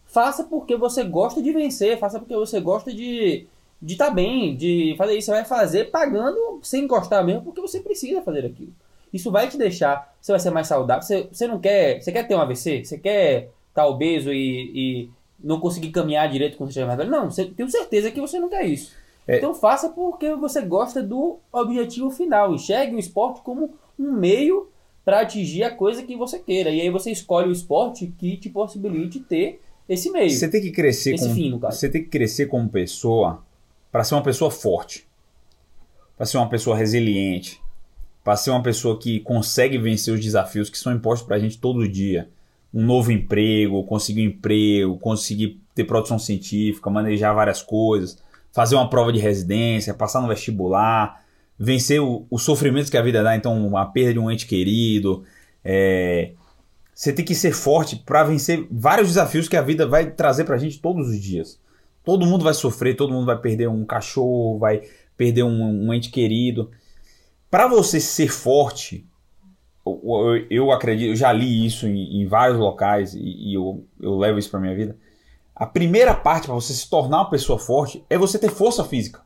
[0.06, 3.48] Faça porque você gosta de vencer, faça porque você gosta de
[3.82, 5.28] de estar tá bem, de fazer isso.
[5.28, 8.74] Você vai fazer pagando sem gostar mesmo, porque você precisa fazer aquilo.
[9.14, 11.02] Isso vai te deixar, você vai ser mais saudável.
[11.02, 12.84] Você, você não quer, você quer ter um AVC?
[12.84, 15.10] Você quer estar tá obeso e, e
[15.42, 17.10] não conseguir caminhar direito quando você chegar mais velho?
[17.12, 18.94] Não, você, tenho certeza que você não quer isso.
[19.26, 19.38] É.
[19.38, 22.54] Então faça porque você gosta do objetivo final.
[22.54, 24.68] Enxergue o esporte como um meio
[25.06, 26.72] para atingir a coisa que você queira.
[26.72, 30.32] E aí você escolhe o esporte que te possibilite ter esse meio.
[30.32, 31.58] Você tem que crescer esse como, fim.
[31.60, 33.44] Você tem que crescer como pessoa
[33.92, 35.08] para ser uma pessoa forte,
[36.18, 37.62] para ser uma pessoa resiliente,
[38.24, 41.60] para ser uma pessoa que consegue vencer os desafios que são impostos para a gente
[41.60, 42.28] todo dia
[42.76, 48.18] um novo emprego, conseguir um emprego, conseguir ter produção científica, manejar várias coisas,
[48.52, 51.24] fazer uma prova de residência, passar no vestibular,
[51.58, 55.24] vencer os sofrimentos que a vida dá, então a perda de um ente querido.
[55.64, 56.32] É,
[56.94, 60.58] você tem que ser forte para vencer vários desafios que a vida vai trazer pra
[60.58, 61.60] gente todos os dias.
[62.04, 64.84] Todo mundo vai sofrer, todo mundo vai perder um cachorro, vai
[65.18, 66.70] perder um, um ente querido.
[67.50, 69.06] Para você ser forte,
[69.86, 73.86] eu, eu, eu, acredito, eu já li isso em, em vários locais e, e, eu,
[74.00, 74.98] eu levo isso para minha vida.
[75.56, 79.25] A primeira parte para você se tornar uma pessoa forte é você ter força física.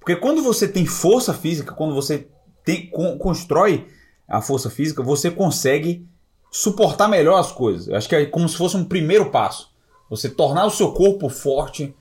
[0.00, 2.26] Porque quando você tem força física, quando você
[2.64, 3.86] tem, constrói
[4.26, 6.08] a força física, você consegue
[6.50, 7.86] suportar melhor as coisas.
[7.86, 9.70] Eu acho que é como se fosse um primeiro passo.
[10.08, 11.94] Você tornar o seu corpo forte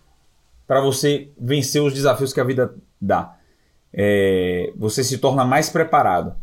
[0.65, 3.35] para você vencer os desafios que a vida dá.
[3.93, 6.35] É, você se torna mais preparado.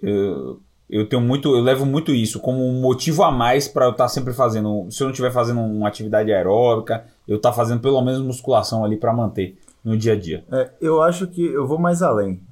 [0.00, 3.90] Eu, eu tenho muito, eu levo muito isso como um motivo a mais para eu
[3.90, 4.86] estar tá sempre fazendo.
[4.90, 8.84] Se eu não estiver fazendo uma atividade aeróbica, eu estar tá fazendo pelo menos musculação
[8.84, 10.44] ali para manter no dia a dia?
[10.50, 12.42] É, eu acho que eu vou mais além.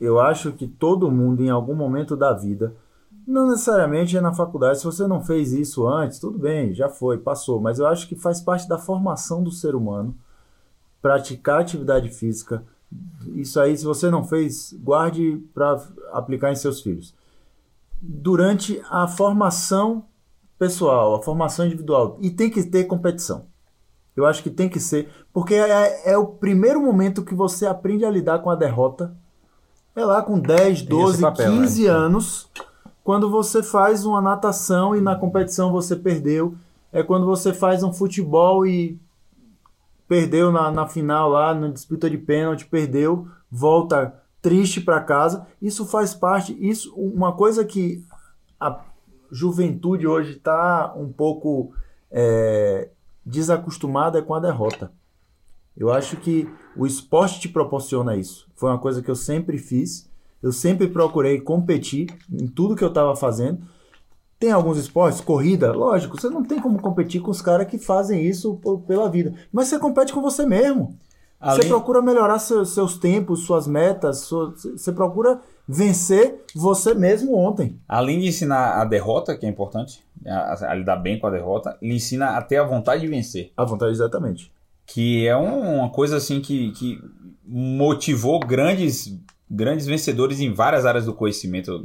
[0.00, 2.74] Eu acho que todo mundo, em algum momento da vida,
[3.26, 7.18] não necessariamente é na faculdade, se você não fez isso antes, tudo bem, já foi,
[7.18, 10.16] passou, mas eu acho que faz parte da formação do ser humano
[11.02, 12.64] praticar atividade física.
[13.34, 17.14] Isso aí, se você não fez, guarde para aplicar em seus filhos.
[18.00, 20.04] Durante a formação
[20.58, 23.46] pessoal, a formação individual, e tem que ter competição.
[24.18, 28.04] Eu acho que tem que ser, porque é, é o primeiro momento que você aprende
[28.04, 29.14] a lidar com a derrota.
[29.94, 31.88] É lá com 10, 12, papel, 15 né?
[31.88, 32.50] anos,
[33.04, 36.54] quando você faz uma natação e na competição você perdeu.
[36.92, 38.98] É quando você faz um futebol e
[40.08, 45.46] perdeu na, na final lá, na disputa de pênalti, perdeu, volta triste para casa.
[45.60, 48.04] Isso faz parte, isso uma coisa que
[48.58, 48.80] a
[49.30, 51.72] juventude hoje está um pouco
[52.10, 52.90] é,
[53.28, 54.90] desacostumada com a derrota.
[55.76, 58.48] Eu acho que o esporte te proporciona isso.
[58.56, 60.10] Foi uma coisa que eu sempre fiz.
[60.42, 63.60] Eu sempre procurei competir em tudo que eu estava fazendo.
[64.38, 68.24] Tem alguns esportes, corrida, lógico, você não tem como competir com os caras que fazem
[68.24, 69.34] isso pela vida.
[69.52, 70.96] Mas você compete com você mesmo.
[71.40, 71.62] Além...
[71.62, 77.78] Você procura melhorar seus, seus tempos, suas metas, sua, você procura vencer você mesmo ontem.
[77.86, 81.76] Além de ensinar a derrota, que é importante, a, a lidar bem com a derrota,
[81.82, 83.52] ele ensina a ter a vontade de vencer.
[83.54, 84.50] A vontade, exatamente.
[84.86, 86.98] Que é um, uma coisa assim que, que
[87.44, 89.14] motivou grandes,
[89.50, 91.82] grandes vencedores em várias áreas do conhecimento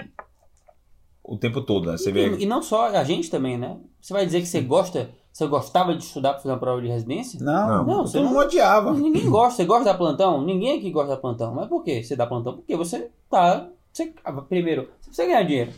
[1.22, 1.91] o tempo todo.
[1.91, 1.98] Né?
[1.98, 2.38] Você e, vê...
[2.38, 3.78] e não só a gente também, né?
[4.00, 6.88] Você vai dizer que você gosta você gostava de estudar para fazer uma prova de
[6.88, 7.43] residência?
[7.43, 8.93] Não, não você não odiava.
[8.93, 9.58] Ninguém gosta.
[9.58, 10.43] Você gosta da plantão?
[10.43, 11.56] Ninguém aqui gosta da plantão.
[11.56, 12.04] Mas por quê?
[12.04, 13.67] Você dá plantão porque você tá.
[13.91, 14.13] Você,
[14.48, 15.74] primeiro, você precisa ganhar dinheiro.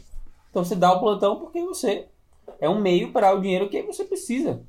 [0.49, 2.05] Então você dá o plantão porque você
[2.59, 4.61] é um meio para o dinheiro que você precisa.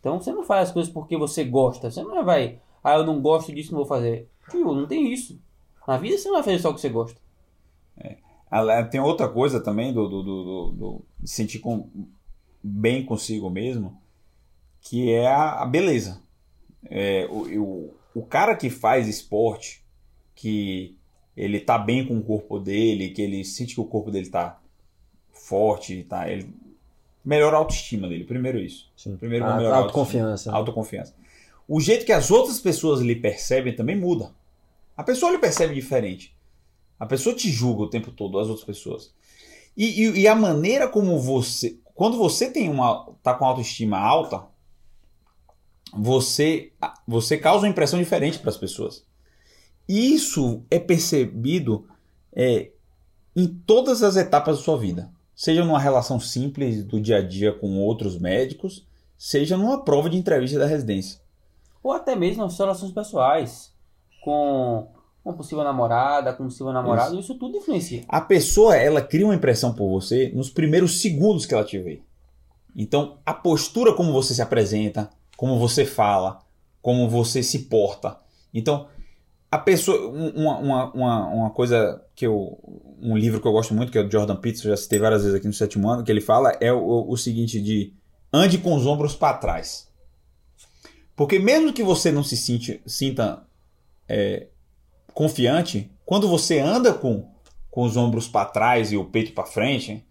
[0.00, 1.90] Então você não faz as coisas porque você gosta.
[1.90, 2.58] Você não vai.
[2.82, 4.26] Ah, eu não gosto disso, não vou fazer.
[4.50, 5.38] Tio, não tem isso.
[5.86, 7.20] Na vida você não vai fazer só o que você gosta.
[7.98, 8.16] É.
[8.90, 11.90] Tem outra coisa também do, do, do, do, do sentir com,
[12.62, 14.02] bem consigo mesmo
[14.84, 16.22] que é a, a beleza.
[16.88, 19.82] É, o, o, o cara que faz esporte,
[20.34, 20.96] que
[21.36, 24.60] ele tá bem com o corpo dele, que ele sente que o corpo dele tá
[25.32, 26.54] forte, tá, ele
[27.24, 28.92] melhora a autoestima dele, primeiro isso.
[28.94, 29.16] Sim.
[29.16, 30.50] Primeiro a, melhorar autoconfiança.
[30.50, 30.56] Né?
[30.56, 31.14] Autoconfiança.
[31.66, 34.30] O jeito que as outras pessoas lhe percebem também muda.
[34.94, 36.36] A pessoa lhe percebe diferente.
[37.00, 39.12] A pessoa te julga o tempo todo, as outras pessoas.
[39.76, 41.78] E, e, e a maneira como você.
[41.94, 43.10] Quando você tem uma.
[43.22, 44.44] tá com autoestima alta,
[45.96, 46.72] você,
[47.06, 49.04] você causa uma impressão diferente para as pessoas.
[49.88, 51.86] Isso é percebido
[52.34, 52.70] é,
[53.36, 55.10] em todas as etapas da sua vida.
[55.34, 58.86] Seja numa relação simples do dia a dia com outros médicos,
[59.18, 61.20] seja numa prova de entrevista da residência.
[61.82, 63.72] Ou até mesmo nas relações pessoais,
[64.22, 64.88] com
[65.24, 67.32] uma possível namorada, com um possível namorado, isso.
[67.32, 68.04] isso tudo influencia.
[68.08, 72.02] A pessoa, ela cria uma impressão por você nos primeiros segundos que ela te vê.
[72.76, 76.40] Então, a postura como você se apresenta, como você fala,
[76.80, 78.18] como você se porta.
[78.52, 78.88] Então,
[79.50, 80.08] a pessoa.
[80.08, 82.58] Uma, uma, uma, uma, coisa que eu.
[83.00, 85.36] Um livro que eu gosto muito, que é o Jordan Peterson, já citei várias vezes
[85.36, 87.92] aqui no sétimo ano, que ele fala é o, o seguinte: de
[88.32, 89.88] ande com os ombros para trás.
[91.14, 92.36] Porque mesmo que você não se
[92.86, 93.44] sinta
[94.08, 94.48] é,
[95.12, 97.30] confiante, quando você anda com,
[97.70, 100.04] com os ombros para trás e o peito para frente,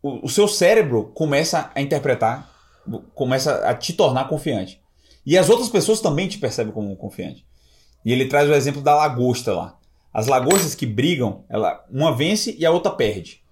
[0.00, 2.49] o, o seu cérebro começa a interpretar
[3.14, 4.80] começa a te tornar confiante.
[5.24, 7.46] E as outras pessoas também te percebem como confiante.
[8.04, 9.78] E ele traz o exemplo da lagosta lá.
[10.12, 13.42] As lagostas que brigam, ela, uma vence e a outra perde.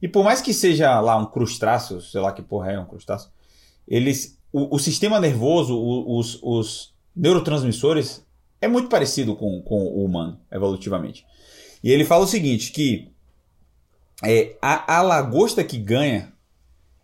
[0.00, 3.30] E por mais que seja lá um crustáceo, sei lá que porra é um crustáceo,
[3.86, 8.26] eles, o, o sistema nervoso, o, os, os neurotransmissores
[8.60, 11.24] é muito parecido com, com o humano, evolutivamente.
[11.82, 13.12] E ele fala o seguinte, que
[14.22, 16.32] é, a, a lagosta que ganha,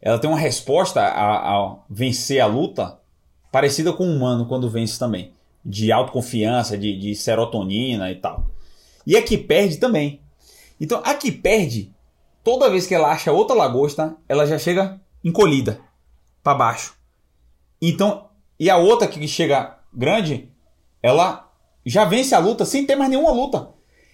[0.00, 2.98] ela tem uma resposta a, a vencer a luta
[3.50, 5.32] parecida com o humano quando vence também.
[5.64, 8.46] De autoconfiança, de, de serotonina e tal.
[9.06, 10.20] E a que perde também.
[10.80, 11.92] Então, a que perde,
[12.44, 15.80] toda vez que ela acha outra lagosta, ela já chega encolhida
[16.42, 16.94] para baixo.
[17.82, 20.50] Então, e a outra que chega grande,
[21.02, 21.50] ela
[21.84, 23.70] já vence a luta sem ter mais nenhuma luta.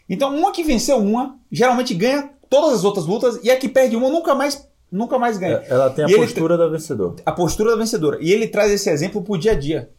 [0.09, 3.97] Então, uma que venceu uma, geralmente ganha todas as outras lutas e a que perde
[3.97, 5.57] uma nunca mais nunca mais ganha.
[5.57, 7.16] É, ela tem a E ele postura da vencedora.
[7.25, 8.18] a postura da vencedora.
[8.20, 9.90] E ele traz esse exemplo pro dia a dia.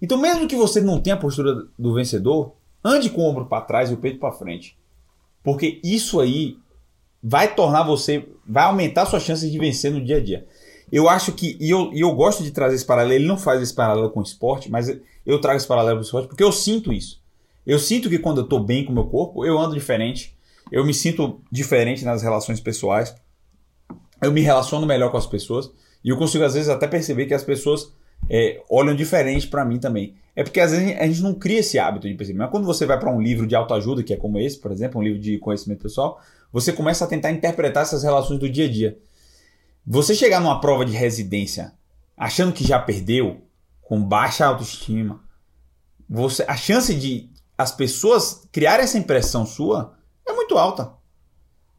[0.00, 2.52] Então, mesmo que você não tenha a postura do vencedor,
[2.84, 4.76] ande com o ombro para trás e o peito para frente.
[5.42, 6.56] Porque isso aí
[7.22, 10.46] vai tornar você, vai aumentar suas chances de vencer no dia a dia.
[10.90, 13.60] Eu acho que, e eu, e eu gosto de trazer esse paralelo, ele não faz
[13.60, 14.88] esse paralelo com o esporte, mas
[15.26, 17.20] eu trago esse paralelo com o esporte porque eu sinto isso.
[17.66, 20.34] Eu sinto que quando eu tô bem com o meu corpo, eu ando diferente,
[20.72, 23.14] eu me sinto diferente nas relações pessoais,
[24.20, 25.70] eu me relaciono melhor com as pessoas
[26.04, 27.92] e eu consigo às vezes até perceber que as pessoas
[28.28, 30.16] é, olham diferente para mim também.
[30.34, 32.38] É porque às vezes a gente não cria esse hábito de perceber.
[32.38, 35.00] Mas quando você vai para um livro de autoajuda, que é como esse, por exemplo,
[35.00, 36.20] um livro de conhecimento pessoal,
[36.52, 38.98] você começa a tentar interpretar essas relações do dia a dia.
[39.86, 41.72] Você chegar numa prova de residência
[42.16, 43.42] achando que já perdeu,
[43.80, 45.20] com baixa autoestima,
[46.08, 49.94] você, a chance de as pessoas criarem essa impressão sua
[50.26, 50.92] é muito alta.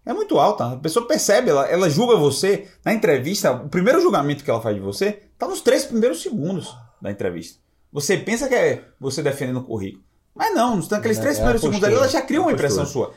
[0.09, 0.65] É muito alta.
[0.73, 3.51] A pessoa percebe, ela, ela julga você na entrevista.
[3.51, 7.59] O primeiro julgamento que ela faz de você está nos três primeiros segundos da entrevista.
[7.93, 10.03] Você pensa que é você defendendo o currículo.
[10.35, 12.51] Mas não, nos naqueles É, três é primeiros segundos ali, ela já cria é uma
[12.51, 13.13] impressão sua.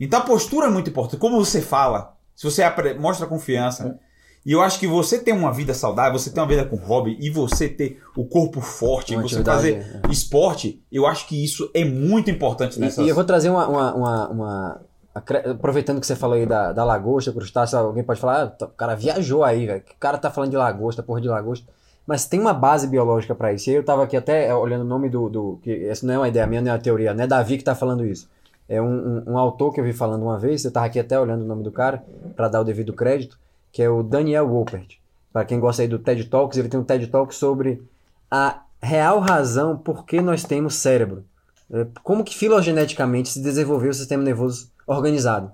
[0.00, 1.20] Então a postura é muito importante.
[1.20, 2.62] Como você fala, se você
[2.98, 3.28] mostra É.
[3.28, 3.98] confiança.
[4.46, 7.16] E eu acho que você ter uma vida saudável, você ter uma vida com hobby
[7.18, 12.30] e você ter o corpo forte, você fazer esporte, eu acho que isso é muito
[12.30, 12.98] importante nessas...
[13.04, 13.66] E, e eu vou trazer uma.
[13.66, 14.80] uma, uma- uma-
[15.14, 18.70] aproveitando que você falou aí da, da lagosta, crustáceo, alguém pode falar, ah, tá- o
[18.70, 19.80] cara viajou aí, velho.
[19.82, 21.66] O cara tá falando de lagosta, porra de lagosta.
[22.06, 23.70] Mas tem uma base biológica para isso.
[23.70, 25.28] E eu tava aqui até é, olhando o nome do.
[25.30, 27.56] do que essa não é uma ideia minha, não é uma teoria, não é Davi
[27.56, 28.28] que tá falando isso.
[28.68, 28.86] É um,
[29.26, 31.46] um, um autor que eu vi falando uma vez, eu tava aqui até olhando o
[31.46, 32.02] nome do cara,
[32.34, 33.38] para dar o devido crédito,
[33.72, 34.98] que é o Daniel Wolpert.
[35.32, 37.82] Para quem gosta aí do TED Talks, ele tem um TED Talk sobre
[38.30, 41.24] a real razão por que nós temos cérebro.
[41.72, 45.52] É, Como que filogeneticamente se desenvolveu o sistema nervoso organizado.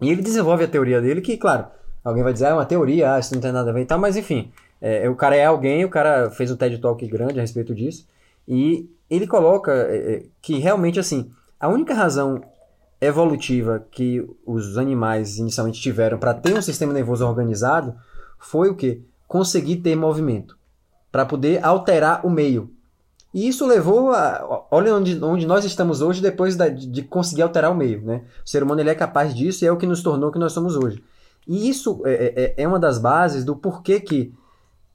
[0.00, 1.66] E ele desenvolve a teoria dele, que, claro,
[2.04, 3.86] alguém vai dizer, ah, é uma teoria, ah, isso não tem nada a ver e
[3.86, 4.50] tal, mas enfim,
[4.80, 8.06] é, o cara é alguém, o cara fez um TED Talk grande a respeito disso,
[8.46, 12.42] e ele coloca é, é, que realmente, assim, a única razão
[13.00, 17.94] evolutiva que os animais inicialmente tiveram para ter um sistema nervoso organizado
[18.38, 19.02] foi o quê?
[19.28, 20.56] Conseguir ter movimento,
[21.10, 22.70] para poder alterar o meio.
[23.34, 24.66] E isso levou a.
[24.70, 28.02] Olha onde, onde nós estamos hoje depois da- de, conseguir alterar o meio.
[28.02, 28.22] Né?
[28.44, 30.38] O ser humano ele é capaz disso e é o que nos tornou o que
[30.38, 31.02] nós somos hoje.
[31.48, 34.32] E isso é, é- é uma das bases do porquê que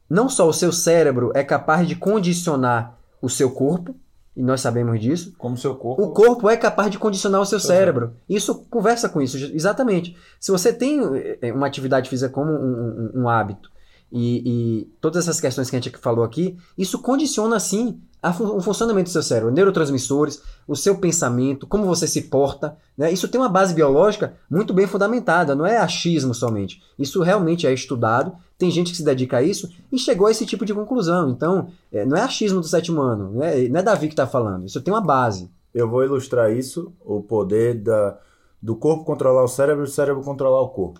[0.09, 3.95] não só o seu cérebro é capaz de condicionar o seu corpo,
[4.35, 6.01] e nós sabemos disso, Como seu corpo...
[6.03, 8.13] o corpo é capaz de condicionar o seu cérebro.
[8.29, 10.15] Isso conversa com isso, exatamente.
[10.39, 11.01] Se você tem
[11.41, 13.71] eh, uma atividade física como um, um- um hábito
[14.11, 17.99] e, e todas essas questões que a gente falou aqui, isso condiciona sim
[18.39, 22.75] o funcionamento do seu cérebro, neurotransmissores, o seu pensamento, como você se porta.
[22.97, 23.11] Né?
[23.11, 26.81] Isso tem uma base biológica muito bem fundamentada, não é achismo somente.
[26.97, 30.45] Isso realmente é estudado, tem gente que se dedica a isso e chegou a esse
[30.45, 31.29] tipo de conclusão.
[31.29, 34.25] Então, eh, não é achismo do sétimo ano, não é, não é Davi que está
[34.25, 35.49] falando, isso tem uma base.
[35.73, 38.17] Eu vou ilustrar isso, o poder da,
[38.61, 40.99] do corpo controlar o cérebro e o cérebro controlar o corpo.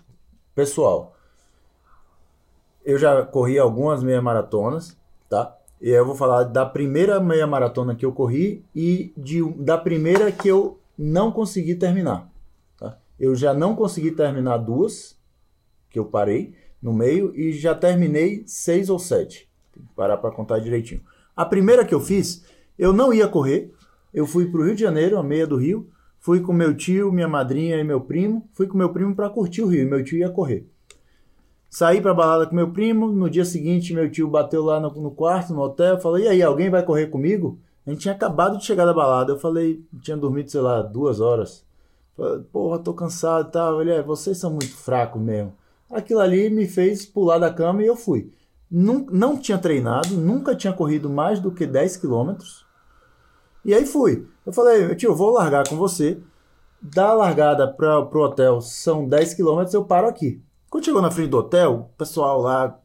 [0.54, 1.14] Pessoal,
[2.88, 4.96] eu já corri algumas meia maratonas,
[5.28, 5.54] tá?
[5.78, 10.32] E eu vou falar da primeira meia maratona que eu corri e de, da primeira
[10.32, 12.32] que eu não consegui terminar.
[12.78, 12.96] Tá?
[13.20, 15.18] Eu já não consegui terminar duas,
[15.90, 19.46] que eu parei no meio, e já terminei seis ou sete.
[19.70, 21.02] Tem que parar para contar direitinho.
[21.36, 22.42] A primeira que eu fiz,
[22.78, 23.70] eu não ia correr,
[24.14, 27.12] eu fui para o Rio de Janeiro, a meia do Rio, fui com meu tio,
[27.12, 30.02] minha madrinha e meu primo, fui com meu primo para curtir o Rio, e meu
[30.02, 30.66] tio ia correr.
[31.70, 35.10] Saí pra balada com meu primo, no dia seguinte meu tio bateu lá no, no
[35.10, 37.58] quarto, no hotel, falou, e aí, alguém vai correr comigo?
[37.86, 41.20] A gente tinha acabado de chegar da balada, eu falei, tinha dormido, sei lá, duas
[41.20, 41.64] horas.
[42.16, 43.80] Falei, Porra, tô cansado e tal.
[43.80, 45.54] Ele, é, vocês são muito fracos mesmo.
[45.90, 48.30] Aquilo ali me fez pular da cama e eu fui.
[48.70, 52.66] Não, não tinha treinado, nunca tinha corrido mais do que 10 quilômetros.
[53.64, 54.26] E aí fui.
[54.44, 56.18] Eu falei, tio, eu vou largar com você.
[56.82, 60.42] da largada para o hotel são 10 km, eu paro aqui.
[60.70, 62.78] Quando chegou na frente do hotel, o pessoal lá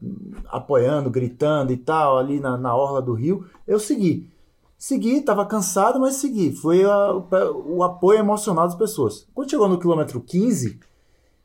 [0.46, 4.32] apoiando, gritando e tal, ali na, na orla do rio, eu segui.
[4.78, 6.52] Segui, estava cansado, mas segui.
[6.52, 9.26] Foi a, o, o apoio emocional das pessoas.
[9.34, 10.80] Quando chegou no quilômetro 15,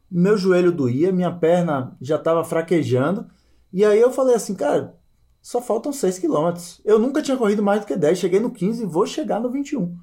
[0.09, 3.27] meu joelho doía, minha perna já estava fraquejando.
[3.71, 4.97] E aí eu falei assim, cara,
[5.41, 6.81] só faltam 6 quilômetros.
[6.83, 8.17] Eu nunca tinha corrido mais do que 10.
[8.17, 9.95] Cheguei no 15 e vou chegar no 21.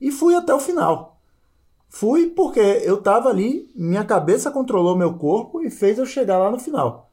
[0.00, 1.15] E fui até o final.
[1.88, 6.50] Fui porque eu estava ali, minha cabeça controlou meu corpo e fez eu chegar lá
[6.50, 7.10] no final.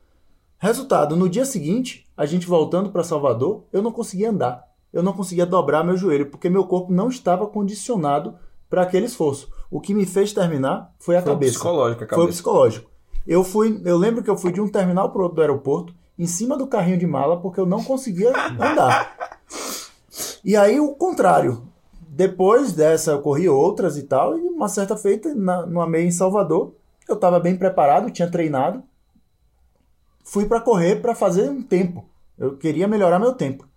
[0.57, 4.63] Resultado, no dia seguinte, a gente voltando para Salvador, eu não conseguia andar.
[4.91, 8.35] Eu não conseguia dobrar meu joelho porque meu corpo não estava condicionado
[8.69, 9.49] para aquele esforço.
[9.69, 11.53] O que me fez terminar foi a foi cabeça.
[11.53, 12.21] Psicológico, a cabeça.
[12.21, 12.91] Foi psicológico.
[13.25, 16.27] Eu fui, eu lembro que eu fui de um terminal para outro do aeroporto, em
[16.27, 19.37] cima do carrinho de mala porque eu não conseguia andar.
[20.43, 21.67] E aí o contrário,
[22.15, 26.11] depois dessa, eu corri outras e tal, e uma certa feita, na, numa meia em
[26.11, 26.75] Salvador,
[27.09, 28.83] eu estava bem preparado, tinha treinado,
[30.23, 32.07] fui para correr para fazer um tempo.
[32.37, 33.67] Eu queria melhorar meu tempo.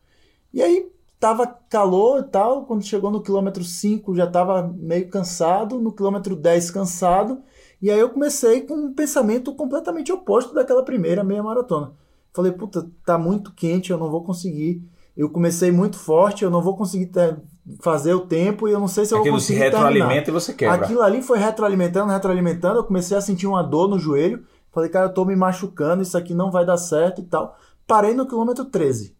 [0.53, 0.87] E aí
[1.19, 6.37] tava calor e tal, quando chegou no quilômetro 5 já estava meio cansado, no quilômetro
[6.37, 7.43] 10 cansado,
[7.81, 11.95] e aí eu comecei com um pensamento completamente oposto daquela primeira meia maratona.
[12.35, 14.83] Falei, puta, tá muito quente, eu não vou conseguir.
[15.17, 17.41] Eu comecei muito forte, eu não vou conseguir ter,
[17.81, 20.29] fazer o tempo e eu não sei se eu Aquilo vou conseguir se retroalimenta terminar.
[20.29, 20.75] e você quebra.
[20.77, 24.45] Aquilo ali foi retroalimentando, retroalimentando, eu comecei a sentir uma dor no joelho.
[24.73, 27.57] Falei, cara, eu tô me machucando, isso aqui não vai dar certo e tal.
[27.87, 29.17] Parei no quilômetro 13.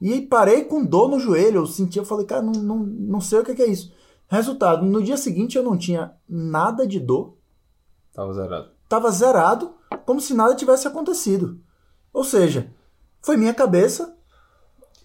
[0.00, 3.38] E parei com dor no joelho, eu senti, eu falei, cara, não, não, não sei
[3.38, 3.92] o que é isso.
[4.28, 7.36] Resultado, no dia seguinte eu não tinha nada de dor.
[8.12, 8.70] Tava zerado.
[8.88, 11.58] Tava zerado, como se nada tivesse acontecido.
[12.12, 12.70] Ou seja,
[13.22, 14.14] foi minha cabeça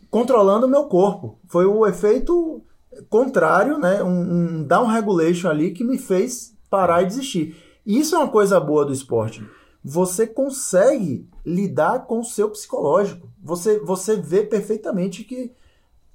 [0.09, 1.39] controlando o meu corpo.
[1.47, 2.63] Foi o efeito
[3.09, 4.03] contrário, né?
[4.03, 7.55] Um, um down regulation ali que me fez parar e desistir.
[7.85, 9.45] E isso é uma coisa boa do esporte.
[9.83, 13.29] Você consegue lidar com o seu psicológico.
[13.41, 15.53] Você, você vê perfeitamente que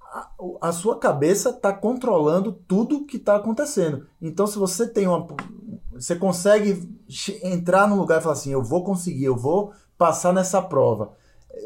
[0.00, 0.30] a,
[0.60, 4.06] a sua cabeça está controlando tudo que está acontecendo.
[4.20, 5.26] Então, se você tem uma.
[5.92, 6.88] Você consegue
[7.42, 11.14] entrar num lugar e falar assim: eu vou conseguir, eu vou passar nessa prova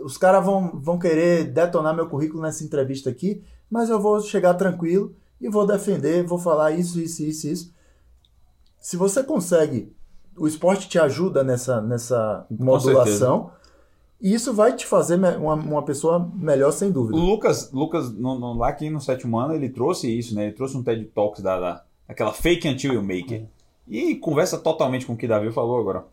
[0.03, 4.55] os caras vão, vão querer detonar meu currículo nessa entrevista aqui, mas eu vou chegar
[4.55, 7.75] tranquilo e vou defender, vou falar isso, isso, isso, isso.
[8.81, 9.93] Se você consegue,
[10.37, 13.51] o esporte te ajuda nessa, nessa modulação.
[14.21, 17.17] E isso vai te fazer uma, uma pessoa melhor, sem dúvida.
[17.17, 20.47] O Lucas, Lucas no, no, lá aqui no sétimo ano, ele trouxe isso, né?
[20.47, 23.47] Ele trouxe um TED Talks da, da, daquela fake until you make it.
[23.87, 26.05] E conversa totalmente com o que Davi falou agora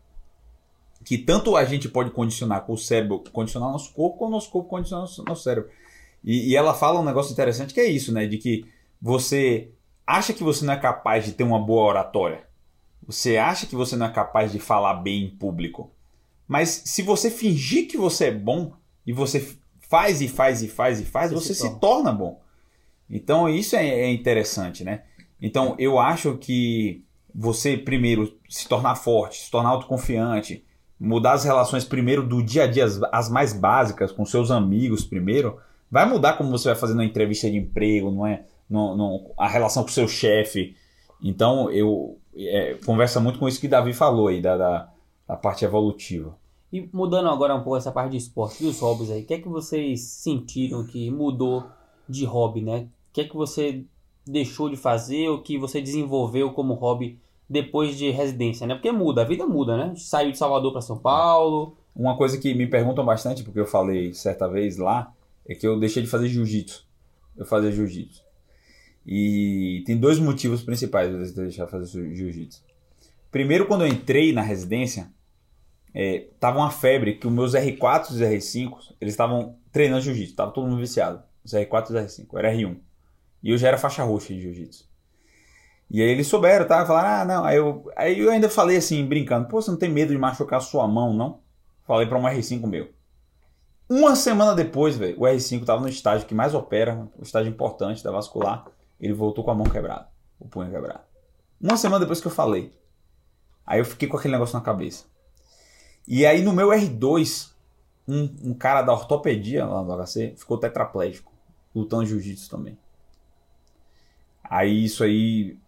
[1.06, 4.50] que tanto a gente pode condicionar com o cérebro, condicionar nosso corpo, como o nosso
[4.50, 5.70] corpo condicionar nosso, nosso cérebro.
[6.24, 8.26] E, e, ela fala um negócio interessante que é isso, né?
[8.26, 8.66] De que
[9.00, 9.70] você
[10.04, 12.42] acha que você não é capaz de ter uma boa oratória.
[13.06, 15.92] Você acha que você não é capaz de falar bem em público.
[16.48, 18.72] Mas se você fingir que você é bom
[19.06, 19.56] e você
[19.88, 22.10] faz e faz e faz e faz, você, você se, torna.
[22.10, 22.12] torna.
[22.12, 22.40] bom.
[23.08, 25.04] Então isso é, é interessante, né?
[25.40, 30.64] Então eu acho que você primeiro se tornar forte, se tornar autoconfiante,
[30.98, 35.04] mudar as relações primeiro do dia a dia, as, as, mais básicas, com seus amigos
[35.04, 35.58] primeiro,
[35.90, 38.44] vai mudar como você vai fazer na entrevista de emprego, não é?
[38.68, 40.74] No, no, a relação com o seu chefe.
[41.22, 44.92] Então, eu é, conversa muito com isso que Davi falou aí, da, da,
[45.26, 46.36] da, parte evolutiva.
[46.72, 49.40] E mudando agora um pouco essa parte de esporte, dos hobbies aí, o que é
[49.40, 51.64] que vocês sentiram que mudou
[52.08, 52.88] de hobby, né?
[53.08, 53.84] O que é que você
[54.26, 58.74] deixou de fazer ou que você desenvolveu como hobby depois de residência, né?
[58.74, 59.94] Porque muda, a vida muda, né?
[59.96, 61.76] Saiu de Salvador para São Paulo.
[61.94, 65.12] Uma coisa que me perguntam bastante, porque eu falei certa vez lá,
[65.48, 66.84] é que eu deixei de fazer jiu-jitsu.
[67.36, 68.22] Eu fazia jiu-jitsu.
[69.06, 72.62] E tem dois motivos principais de deixar de fazer jiu-jitsu.
[73.30, 75.08] Primeiro, quando eu entrei na residência,
[75.94, 80.34] é, tava uma febre que os meus R4 e os R5, eles estavam treinando jiu-jitsu,
[80.34, 81.22] tava todo mundo viciado.
[81.44, 82.76] Os R4 e os R5, eu era R1.
[83.42, 84.88] E eu já era faixa roxa de jiu-jitsu.
[85.88, 86.84] E aí eles souberam, tá?
[86.84, 87.44] Falaram, ah, não.
[87.44, 90.60] Aí eu, aí eu ainda falei assim, brincando, pô, você não tem medo de machucar
[90.60, 91.40] sua mão, não?
[91.84, 92.90] Falei para um R5 meu.
[93.88, 98.02] Uma semana depois, velho, o R5 tava no estágio que mais opera, o estágio importante
[98.02, 98.66] da vascular.
[99.00, 100.08] Ele voltou com a mão quebrada,
[100.40, 101.04] o punho quebrado.
[101.60, 102.72] Uma semana depois que eu falei.
[103.64, 105.04] Aí eu fiquei com aquele negócio na cabeça.
[106.06, 107.50] E aí no meu R2,
[108.08, 111.32] um, um cara da ortopedia lá no HC ficou tetraplégico,
[111.74, 112.76] lutando jiu-jitsu também.
[114.42, 115.58] Aí isso aí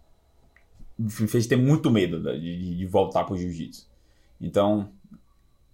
[0.99, 3.87] me fez ter muito medo de, de voltar para o jiu-jitsu.
[4.39, 4.91] Então,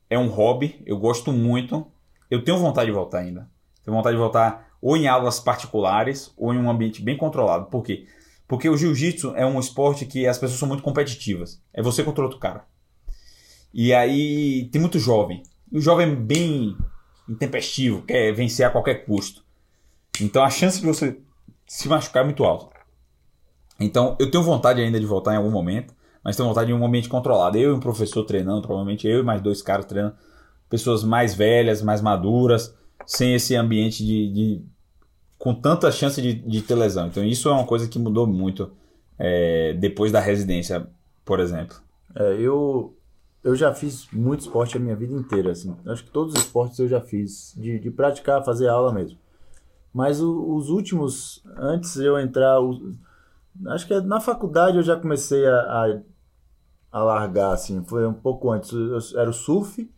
[0.07, 1.87] é um hobby, eu gosto muito.
[2.29, 3.49] Eu tenho vontade de voltar ainda.
[3.83, 7.65] Tenho vontade de voltar ou em aulas particulares ou em um ambiente bem controlado.
[7.65, 8.07] Por quê?
[8.47, 11.59] Porque o jiu-jitsu é um esporte que as pessoas são muito competitivas.
[11.73, 12.65] É você contra outro cara.
[13.73, 15.41] E aí tem muito jovem.
[15.71, 16.77] E o jovem é bem
[17.27, 19.43] intempestivo, quer vencer a qualquer custo.
[20.21, 21.19] Então a chance de você
[21.65, 22.74] se machucar é muito alta.
[23.79, 26.85] Então eu tenho vontade ainda de voltar em algum momento, mas tenho vontade de um
[26.85, 27.57] ambiente controlado.
[27.57, 30.15] Eu e um professor treinando, provavelmente eu e mais dois caras treinando.
[30.69, 34.61] Pessoas mais velhas, mais maduras, sem esse ambiente de, de
[35.37, 37.07] com tanta chance de, de ter lesão.
[37.07, 38.71] Então isso é uma coisa que mudou muito
[39.17, 40.87] é, depois da residência,
[41.23, 41.77] por exemplo.
[42.15, 42.95] É, eu,
[43.43, 45.51] eu já fiz muito esporte a minha vida inteira.
[45.51, 45.75] Assim.
[45.85, 49.17] Acho que todos os esportes eu já fiz, de, de praticar, fazer aula mesmo.
[49.93, 52.93] Mas o, os últimos, antes eu entrar, o,
[53.67, 56.01] acho que na faculdade eu já comecei a, a,
[56.91, 58.71] a largar, assim, foi um pouco antes.
[58.71, 59.89] Eu, era o surf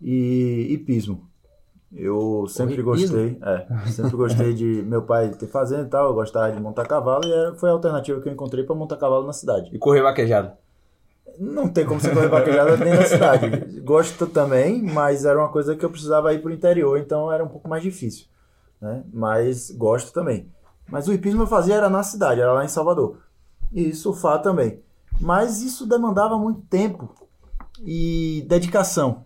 [0.00, 1.28] e hipismo.
[1.90, 6.52] Eu sempre gostei, é, sempre gostei de meu pai ter fazenda e tal, eu gostava
[6.52, 9.32] de montar cavalo e era, foi a alternativa que eu encontrei para montar cavalo na
[9.32, 9.70] cidade.
[9.74, 10.52] E correr vaquejado?
[11.38, 13.80] Não tem como você correr vaquejado nem na cidade.
[13.80, 17.42] Gosto também, mas era uma coisa que eu precisava ir para o interior, então era
[17.42, 18.26] um pouco mais difícil,
[18.80, 19.02] né?
[19.10, 20.50] Mas gosto também.
[20.88, 23.18] Mas o hipismo eu fazia era na cidade, era lá em Salvador.
[23.72, 24.80] E surfar também.
[25.20, 27.14] Mas isso demandava muito tempo
[27.84, 29.24] e dedicação,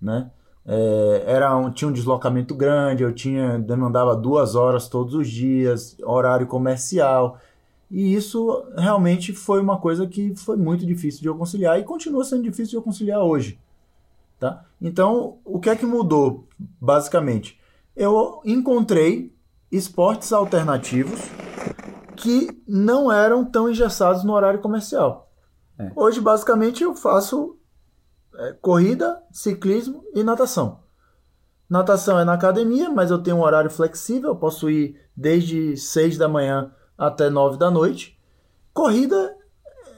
[0.00, 0.30] né?
[0.64, 5.96] É, era um, tinha um deslocamento grande, eu tinha demandava duas horas todos os dias,
[6.02, 7.38] horário comercial.
[7.90, 12.24] E isso realmente foi uma coisa que foi muito difícil de eu conciliar e continua
[12.24, 13.58] sendo difícil de eu conciliar hoje.
[14.38, 14.64] Tá?
[14.80, 16.46] Então, o que é que mudou,
[16.80, 17.60] basicamente?
[17.94, 19.31] Eu encontrei
[19.72, 21.18] esportes alternativos
[22.14, 25.30] que não eram tão engessados no horário comercial.
[25.78, 25.90] É.
[25.96, 27.56] Hoje, basicamente, eu faço
[28.36, 30.80] é, corrida, ciclismo e natação.
[31.68, 36.18] Natação é na academia, mas eu tenho um horário flexível, eu posso ir desde 6
[36.18, 38.20] da manhã até 9 da noite.
[38.74, 39.34] Corrida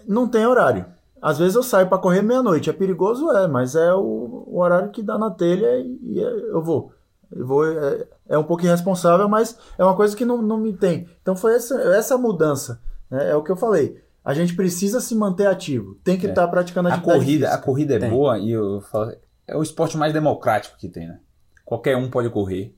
[0.06, 0.86] não tem horário.
[1.20, 2.70] Às vezes eu saio para correr meia-noite.
[2.70, 6.92] É perigoso, é, mas é o, o, horário que dá na telha e, eu vou.
[7.32, 10.72] Eu vou é, é, um pouco irresponsável, mas é uma coisa que não, não me
[10.72, 11.08] tem.
[11.22, 12.80] Então foi essa, essa mudança.
[13.10, 13.30] Né?
[13.30, 14.02] É o que eu falei.
[14.24, 15.96] A gente precisa se manter ativo.
[16.02, 16.46] Tem que estar é.
[16.46, 17.10] tá praticando atividade.
[17.10, 17.54] A corrida, física.
[17.54, 18.10] a corrida é tem.
[18.10, 19.12] boa e eu falo,
[19.46, 21.20] é o esporte mais democrático que tem, né?
[21.64, 22.74] Qualquer um pode correr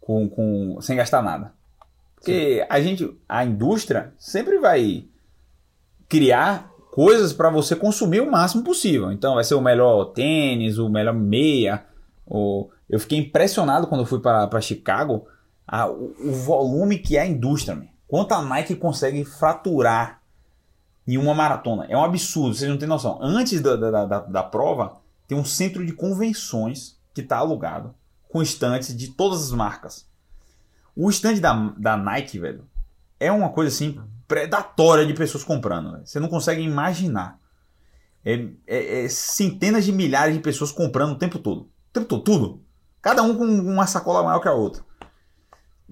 [0.00, 1.52] com, com sem gastar nada.
[2.14, 2.66] Porque Sim.
[2.68, 5.04] a gente, a indústria sempre vai
[6.08, 9.12] criar coisas para você consumir o máximo possível.
[9.12, 11.84] Então vai ser o melhor tênis, o melhor meia.
[12.28, 15.26] Eu fiquei impressionado quando eu fui para Chicago
[15.66, 17.76] a, o, o, volume que é a indústria.
[17.76, 17.86] Man.
[18.06, 20.22] Quanto a Nike consegue fraturar
[21.06, 21.86] em uma maratona.
[21.88, 23.18] É um absurdo, vocês não têm noção.
[23.20, 24.98] Antes da, da, da, da prova,
[25.28, 27.94] tem um centro de convenções que está alugado,
[28.28, 30.06] com estantes de todas as marcas.
[30.94, 32.66] O stand da, da Nike, velho,
[33.20, 35.92] é uma coisa assim predatória de pessoas comprando.
[35.92, 36.06] Velho.
[36.06, 37.38] Você não consegue imaginar.
[38.24, 41.70] É, é, é, centenas de milhares de pessoas comprando o tempo todo.
[42.04, 42.62] Todo, tudo.
[43.00, 44.82] Cada um com uma sacola maior que a outra.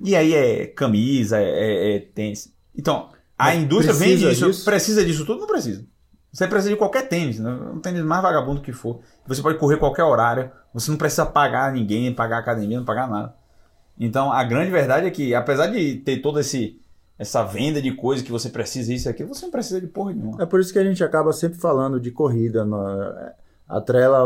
[0.02, 2.52] E aí é camisa, é, é, é tênis.
[2.76, 4.46] Então, a indústria vende isso.
[4.46, 4.64] Disso?
[4.64, 5.40] Precisa disso tudo?
[5.40, 5.84] Não precisa.
[6.32, 7.50] Você precisa de qualquer tênis, né?
[7.72, 9.00] um tênis mais vagabundo que for.
[9.24, 10.50] Você pode correr qualquer horário.
[10.72, 13.36] Você não precisa pagar ninguém, pagar academia, não pagar nada.
[13.98, 16.80] Então a grande verdade é que, apesar de ter toda esse,
[17.16, 20.42] essa venda de coisas que você precisa, isso aqui, você não precisa de porra nenhuma.
[20.42, 22.64] É por isso que a gente acaba sempre falando de corrida.
[22.64, 22.76] No,
[23.68, 24.24] atrela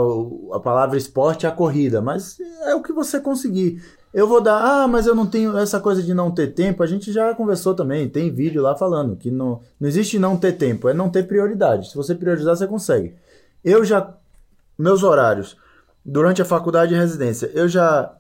[0.53, 3.83] a palavra esporte à corrida, mas é o que você conseguir.
[4.13, 6.83] Eu vou dar, ah, mas eu não tenho essa coisa de não ter tempo.
[6.83, 10.53] A gente já conversou também, tem vídeo lá falando que não, não existe não ter
[10.53, 11.91] tempo, é não ter prioridade.
[11.91, 13.15] Se você priorizar, você consegue.
[13.63, 14.15] Eu já,
[14.79, 15.57] meus horários,
[16.05, 18.15] durante a faculdade e residência, eu já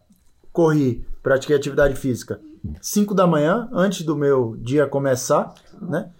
[0.52, 2.40] corri, pratiquei atividade física
[2.80, 6.10] 5 da manhã, antes do meu dia começar, né?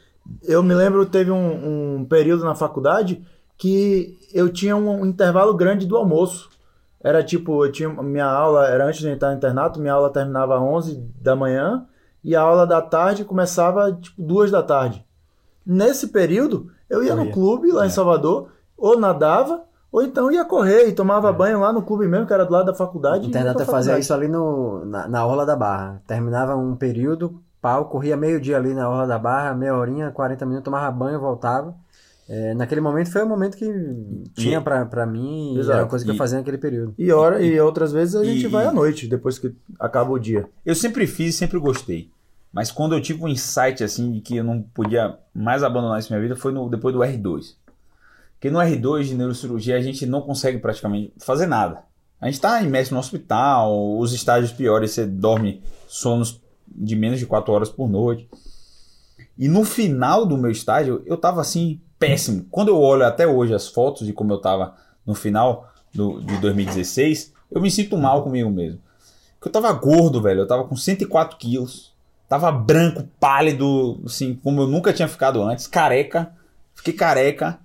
[0.42, 3.24] Eu me lembro, teve um, um período na faculdade
[3.59, 6.49] que eu tinha um intervalo grande do almoço.
[7.03, 10.57] Era tipo, eu tinha minha aula, era antes de entrar no internato, minha aula terminava
[10.57, 11.87] às 11 da manhã
[12.23, 15.05] e a aula da tarde começava tipo 2 da tarde.
[15.67, 17.87] Nesse período, eu ia, no clube lá é.
[17.87, 21.33] em Salvador, ou nadava, ou então ia correr e tomava é.
[21.33, 23.27] banho lá no clube mesmo, que era do lado da faculdade.
[23.27, 26.03] O internato fazia isso ali no, na, na Orla da Barra.
[26.07, 30.65] Terminava um período, pau, corria meio-dia ali na Orla da Barra, meia horinha, 40 minutos,
[30.65, 31.75] tomava banho, voltava.
[32.29, 33.66] É, naquele momento foi o momento que
[34.35, 36.95] tinha para mim e era a coisa que e, eu fazia naquele período.
[36.99, 40.18] E, hora, e outras vezes a gente e, vai à noite, depois que acaba o
[40.18, 40.47] dia.
[40.64, 42.11] Eu sempre fiz e sempre gostei.
[42.53, 46.11] Mas quando eu tive um insight assim de que eu não podia mais abandonar isso
[46.11, 47.55] na minha vida foi no, depois do R2.
[48.35, 51.83] Porque no R2 de neurocirurgia a gente não consegue praticamente fazer nada.
[52.20, 57.26] A gente está imerso no hospital, os estágios piores, você dorme sonos de menos de
[57.26, 58.29] 4 horas por noite.
[59.39, 62.46] E no final do meu estágio, eu tava assim, péssimo.
[62.51, 64.74] Quando eu olho até hoje as fotos de como eu tava
[65.07, 68.80] no final do, de 2016, eu me sinto mal comigo mesmo.
[69.38, 70.40] Porque eu tava gordo, velho.
[70.40, 71.92] Eu tava com 104 quilos.
[72.28, 75.66] Tava branco, pálido, assim, como eu nunca tinha ficado antes.
[75.66, 76.32] Careca.
[76.74, 77.59] Fiquei careca.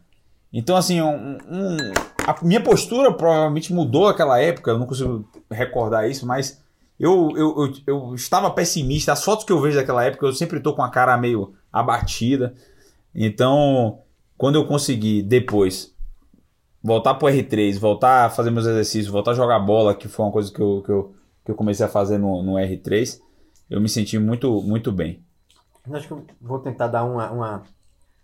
[0.51, 1.77] Então, assim, um, um,
[2.25, 4.71] a minha postura provavelmente mudou naquela época.
[4.71, 6.61] Eu não consigo recordar isso, mas
[6.99, 9.11] eu, eu, eu, eu, estava pessimista.
[9.11, 12.53] As fotos que eu vejo daquela época, eu sempre tô com a cara meio abatida.
[13.13, 13.99] Então,
[14.43, 15.95] quando eu consegui depois
[16.83, 20.33] voltar pro R3, voltar a fazer meus exercícios, voltar a jogar bola, que foi uma
[20.33, 21.15] coisa que eu, que eu,
[21.45, 23.21] que eu comecei a fazer no, no R3,
[23.69, 25.23] eu me senti muito, muito bem.
[25.93, 27.63] Acho que eu vou tentar dar uma, uma,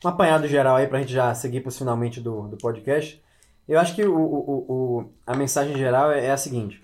[0.04, 3.24] um apanhado geral aí pra gente já seguir para finalmente do, do podcast.
[3.66, 6.82] Eu acho que o, o, o, a mensagem geral é, é a seguinte: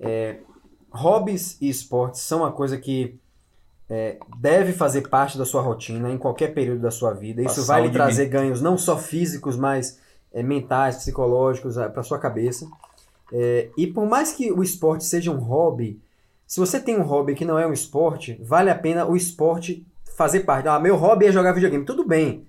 [0.00, 0.38] é,
[0.90, 3.20] hobbies e esportes são uma coisa que
[3.90, 7.42] é, deve fazer parte da sua rotina em qualquer período da sua vida.
[7.42, 9.98] Isso vai lhe trazer ganhos não só físicos, mas
[10.32, 12.68] é, mentais, psicológicos é, para sua cabeça.
[13.32, 16.00] É, e por mais que o esporte seja um hobby,
[16.46, 19.86] se você tem um hobby que não é um esporte, vale a pena o esporte
[20.16, 20.68] fazer parte.
[20.68, 21.84] Ah, meu hobby é jogar videogame.
[21.84, 22.46] Tudo bem.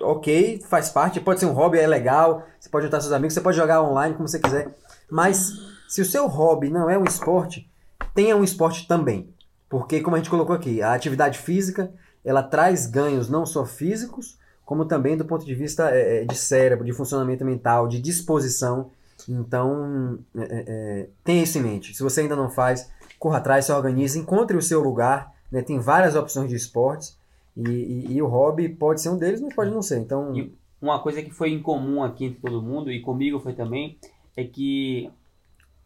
[0.00, 3.40] Ok, faz parte, pode ser um hobby, é legal, você pode juntar seus amigos, você
[3.40, 4.74] pode jogar online como você quiser.
[5.10, 5.52] Mas
[5.86, 7.70] se o seu hobby não é um esporte,
[8.14, 9.28] tenha um esporte também.
[9.70, 11.90] Porque, como a gente colocou aqui, a atividade física
[12.24, 16.36] ela traz ganhos não só físicos, como também do ponto de vista é, é de
[16.36, 18.90] cérebro, de funcionamento mental, de disposição.
[19.28, 21.94] Então, é, é, é, tenha isso em mente.
[21.94, 25.32] Se você ainda não faz, corra atrás, se organize, encontre o seu lugar.
[25.50, 25.62] Né?
[25.62, 27.16] Tem várias opções de esportes
[27.56, 29.98] e, e, e, o hobby pode ser um deles, mas pode não ser.
[29.98, 33.52] Então, e uma coisa que foi em comum aqui entre todo mundo e comigo foi
[33.52, 33.98] também
[34.36, 35.10] é que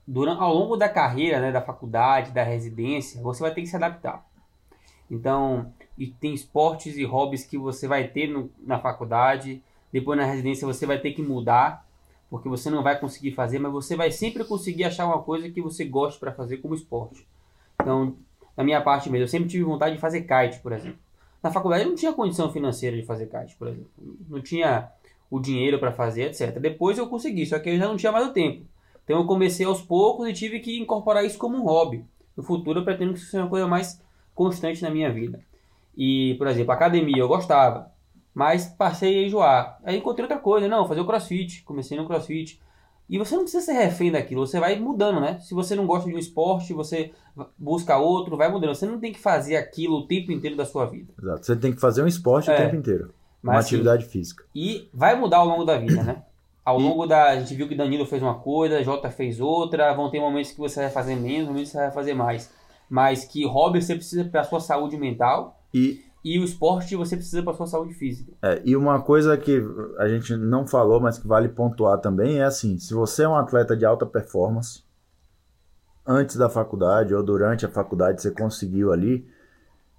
[0.06, 3.76] durante, ao longo da carreira, né, da faculdade, da residência, você vai ter que se
[3.76, 4.24] adaptar.
[5.10, 10.24] Então, e tem esportes e hobbies que você vai ter no, na faculdade, depois na
[10.24, 11.86] residência você vai ter que mudar,
[12.28, 15.60] porque você não vai conseguir fazer, mas você vai sempre conseguir achar uma coisa que
[15.60, 17.26] você goste para fazer como esporte.
[17.80, 18.16] Então,
[18.56, 20.98] na minha parte mesmo, eu sempre tive vontade de fazer kite, por exemplo.
[21.42, 23.90] Na faculdade eu não tinha condição financeira de fazer kite, por exemplo.
[24.28, 24.90] Não tinha
[25.30, 26.58] o dinheiro para fazer, etc.
[26.58, 28.64] Depois eu consegui, só que eu já não tinha mais o tempo.
[29.04, 32.04] Então eu comecei aos poucos e tive que incorporar isso como um hobby.
[32.36, 34.02] No futuro eu pretendo que isso seja uma coisa mais
[34.34, 35.40] constante na minha vida.
[35.96, 37.92] E, por exemplo, academia eu gostava,
[38.34, 39.78] mas passei a enjoar.
[39.84, 42.60] Aí encontrei outra coisa, não, fazer o crossfit, comecei no crossfit.
[43.08, 45.38] E você não precisa ser refém daquilo, você vai mudando, né?
[45.38, 47.12] Se você não gosta de um esporte, você
[47.58, 48.74] busca outro, vai mudando.
[48.74, 51.12] Você não tem que fazer aquilo o tempo inteiro da sua vida.
[51.22, 53.14] Exato, você tem que fazer um esporte é, o tempo inteiro.
[53.42, 54.44] Uma assim, atividade física.
[54.54, 56.22] E vai mudar ao longo da vida, né?
[56.64, 57.30] Ao longo da.
[57.30, 59.92] A gente viu que Danilo fez uma coisa, Jota fez outra.
[59.94, 62.50] Vão ter momentos que você vai fazer menos, momentos que você vai fazer mais.
[62.88, 65.60] Mas que hobby você precisa para a sua saúde mental.
[65.74, 68.32] E, e o esporte você precisa para a sua saúde física.
[68.40, 69.62] É, e uma coisa que
[69.98, 73.36] a gente não falou, mas que vale pontuar também é assim: se você é um
[73.36, 74.82] atleta de alta performance,
[76.06, 79.26] antes da faculdade ou durante a faculdade você conseguiu ali,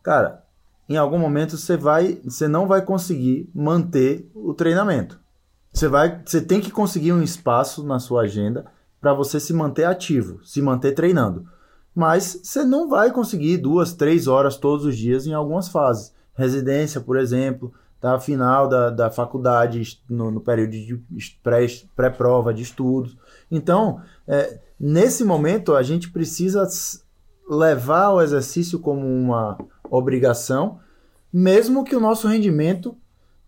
[0.02, 0.44] cara,
[0.90, 5.20] em algum momento você vai, você não vai conseguir manter o treinamento.
[5.76, 8.66] Você vai, você tem que conseguir um espaço na sua agenda
[9.02, 11.46] para você se manter ativo, se manter treinando.
[11.94, 16.14] Mas você não vai conseguir duas, três horas todos os dias em algumas fases.
[16.34, 18.18] Residência, por exemplo, tá?
[18.22, 21.04] final da, da faculdade, no, no período de
[21.94, 23.18] pré-prova de estudos.
[23.52, 26.66] Então, é, nesse momento, a gente precisa
[27.50, 29.58] levar o exercício como uma
[29.92, 30.80] obrigação,
[31.34, 32.98] mesmo que o nosso rendimento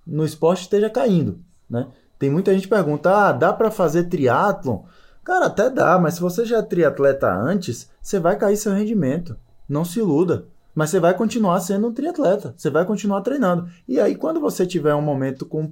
[0.06, 1.40] no esporte esteja caindo.
[1.70, 1.88] Né?
[2.20, 4.84] Tem muita gente que pergunta: ah, dá para fazer triatlon?
[5.24, 9.36] Cara, até dá, mas se você já é triatleta antes, você vai cair seu rendimento.
[9.68, 10.46] Não se iluda.
[10.74, 12.54] Mas você vai continuar sendo um triatleta.
[12.56, 13.68] Você vai continuar treinando.
[13.88, 15.72] E aí, quando você tiver um momento com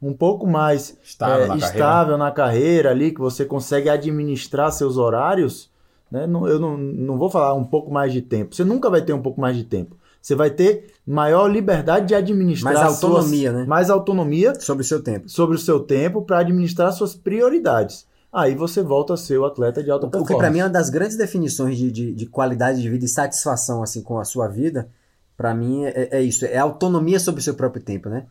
[0.00, 2.16] um pouco mais estável, é, na, estável carreira.
[2.18, 5.70] na carreira ali, que você consegue administrar seus horários,
[6.10, 6.26] né?
[6.26, 8.54] Não, eu não, não vou falar um pouco mais de tempo.
[8.54, 9.96] Você nunca vai ter um pouco mais de tempo.
[10.26, 13.64] Você vai ter maior liberdade de administrar mais autonomia, suas, né?
[13.64, 15.28] Mais autonomia sobre o seu tempo.
[15.28, 18.04] Sobre o seu tempo para administrar suas prioridades.
[18.32, 20.26] Aí você volta a ser o atleta de alta performance.
[20.26, 23.84] Porque para mim uma das grandes definições de, de, de, qualidade de vida e satisfação
[23.84, 24.88] assim com a sua vida,
[25.36, 28.26] para mim é, é, isso, é autonomia sobre o seu próprio tempo, né?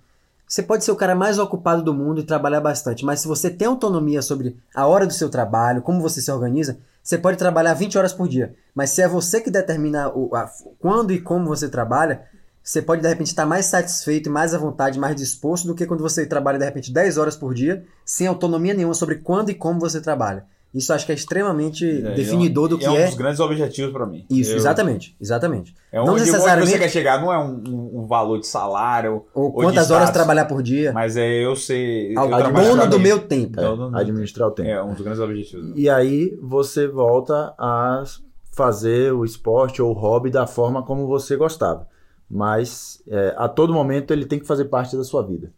[0.46, 3.50] Você pode ser o cara mais ocupado do mundo e trabalhar bastante, mas se você
[3.50, 7.76] tem autonomia sobre a hora do seu trabalho, como você se organiza, você pode trabalhar
[7.76, 10.50] 20 horas por dia, mas se é você que determina o, a,
[10.80, 12.24] quando e como você trabalha,
[12.64, 16.02] você pode de repente estar mais satisfeito, mais à vontade, mais disposto do que quando
[16.02, 19.80] você trabalha de repente 10 horas por dia, sem autonomia nenhuma sobre quando e como
[19.80, 20.48] você trabalha.
[20.76, 22.88] Isso acho que é extremamente é, definidor do que é.
[22.90, 24.26] É um dos grandes objetivos para mim.
[24.30, 24.58] Isso, eu...
[24.58, 25.74] exatamente, exatamente.
[25.90, 26.70] É onde, não necessariamente...
[26.70, 29.24] você quer chegar, não é um, um valor de salário.
[29.34, 30.92] Ou, ou quantas horas trabalhar por dia.
[30.92, 32.14] Mas é eu ser.
[32.18, 33.58] Ao eu dono do meu tempo.
[33.58, 34.68] É, administrar o tempo.
[34.68, 35.72] É um dos grandes objetivos.
[35.78, 38.04] E aí você volta a
[38.52, 41.88] fazer o esporte ou o hobby da forma como você gostava.
[42.30, 45.54] Mas é, a todo momento ele tem que fazer parte da sua vida.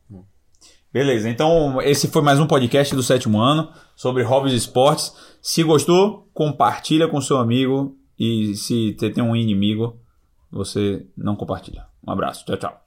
[0.91, 5.13] Beleza, então esse foi mais um podcast do sétimo ano sobre hobbies e esportes.
[5.41, 9.99] Se gostou, compartilha com seu amigo e se tem um inimigo,
[10.49, 11.85] você não compartilha.
[12.05, 12.86] Um abraço, tchau, tchau.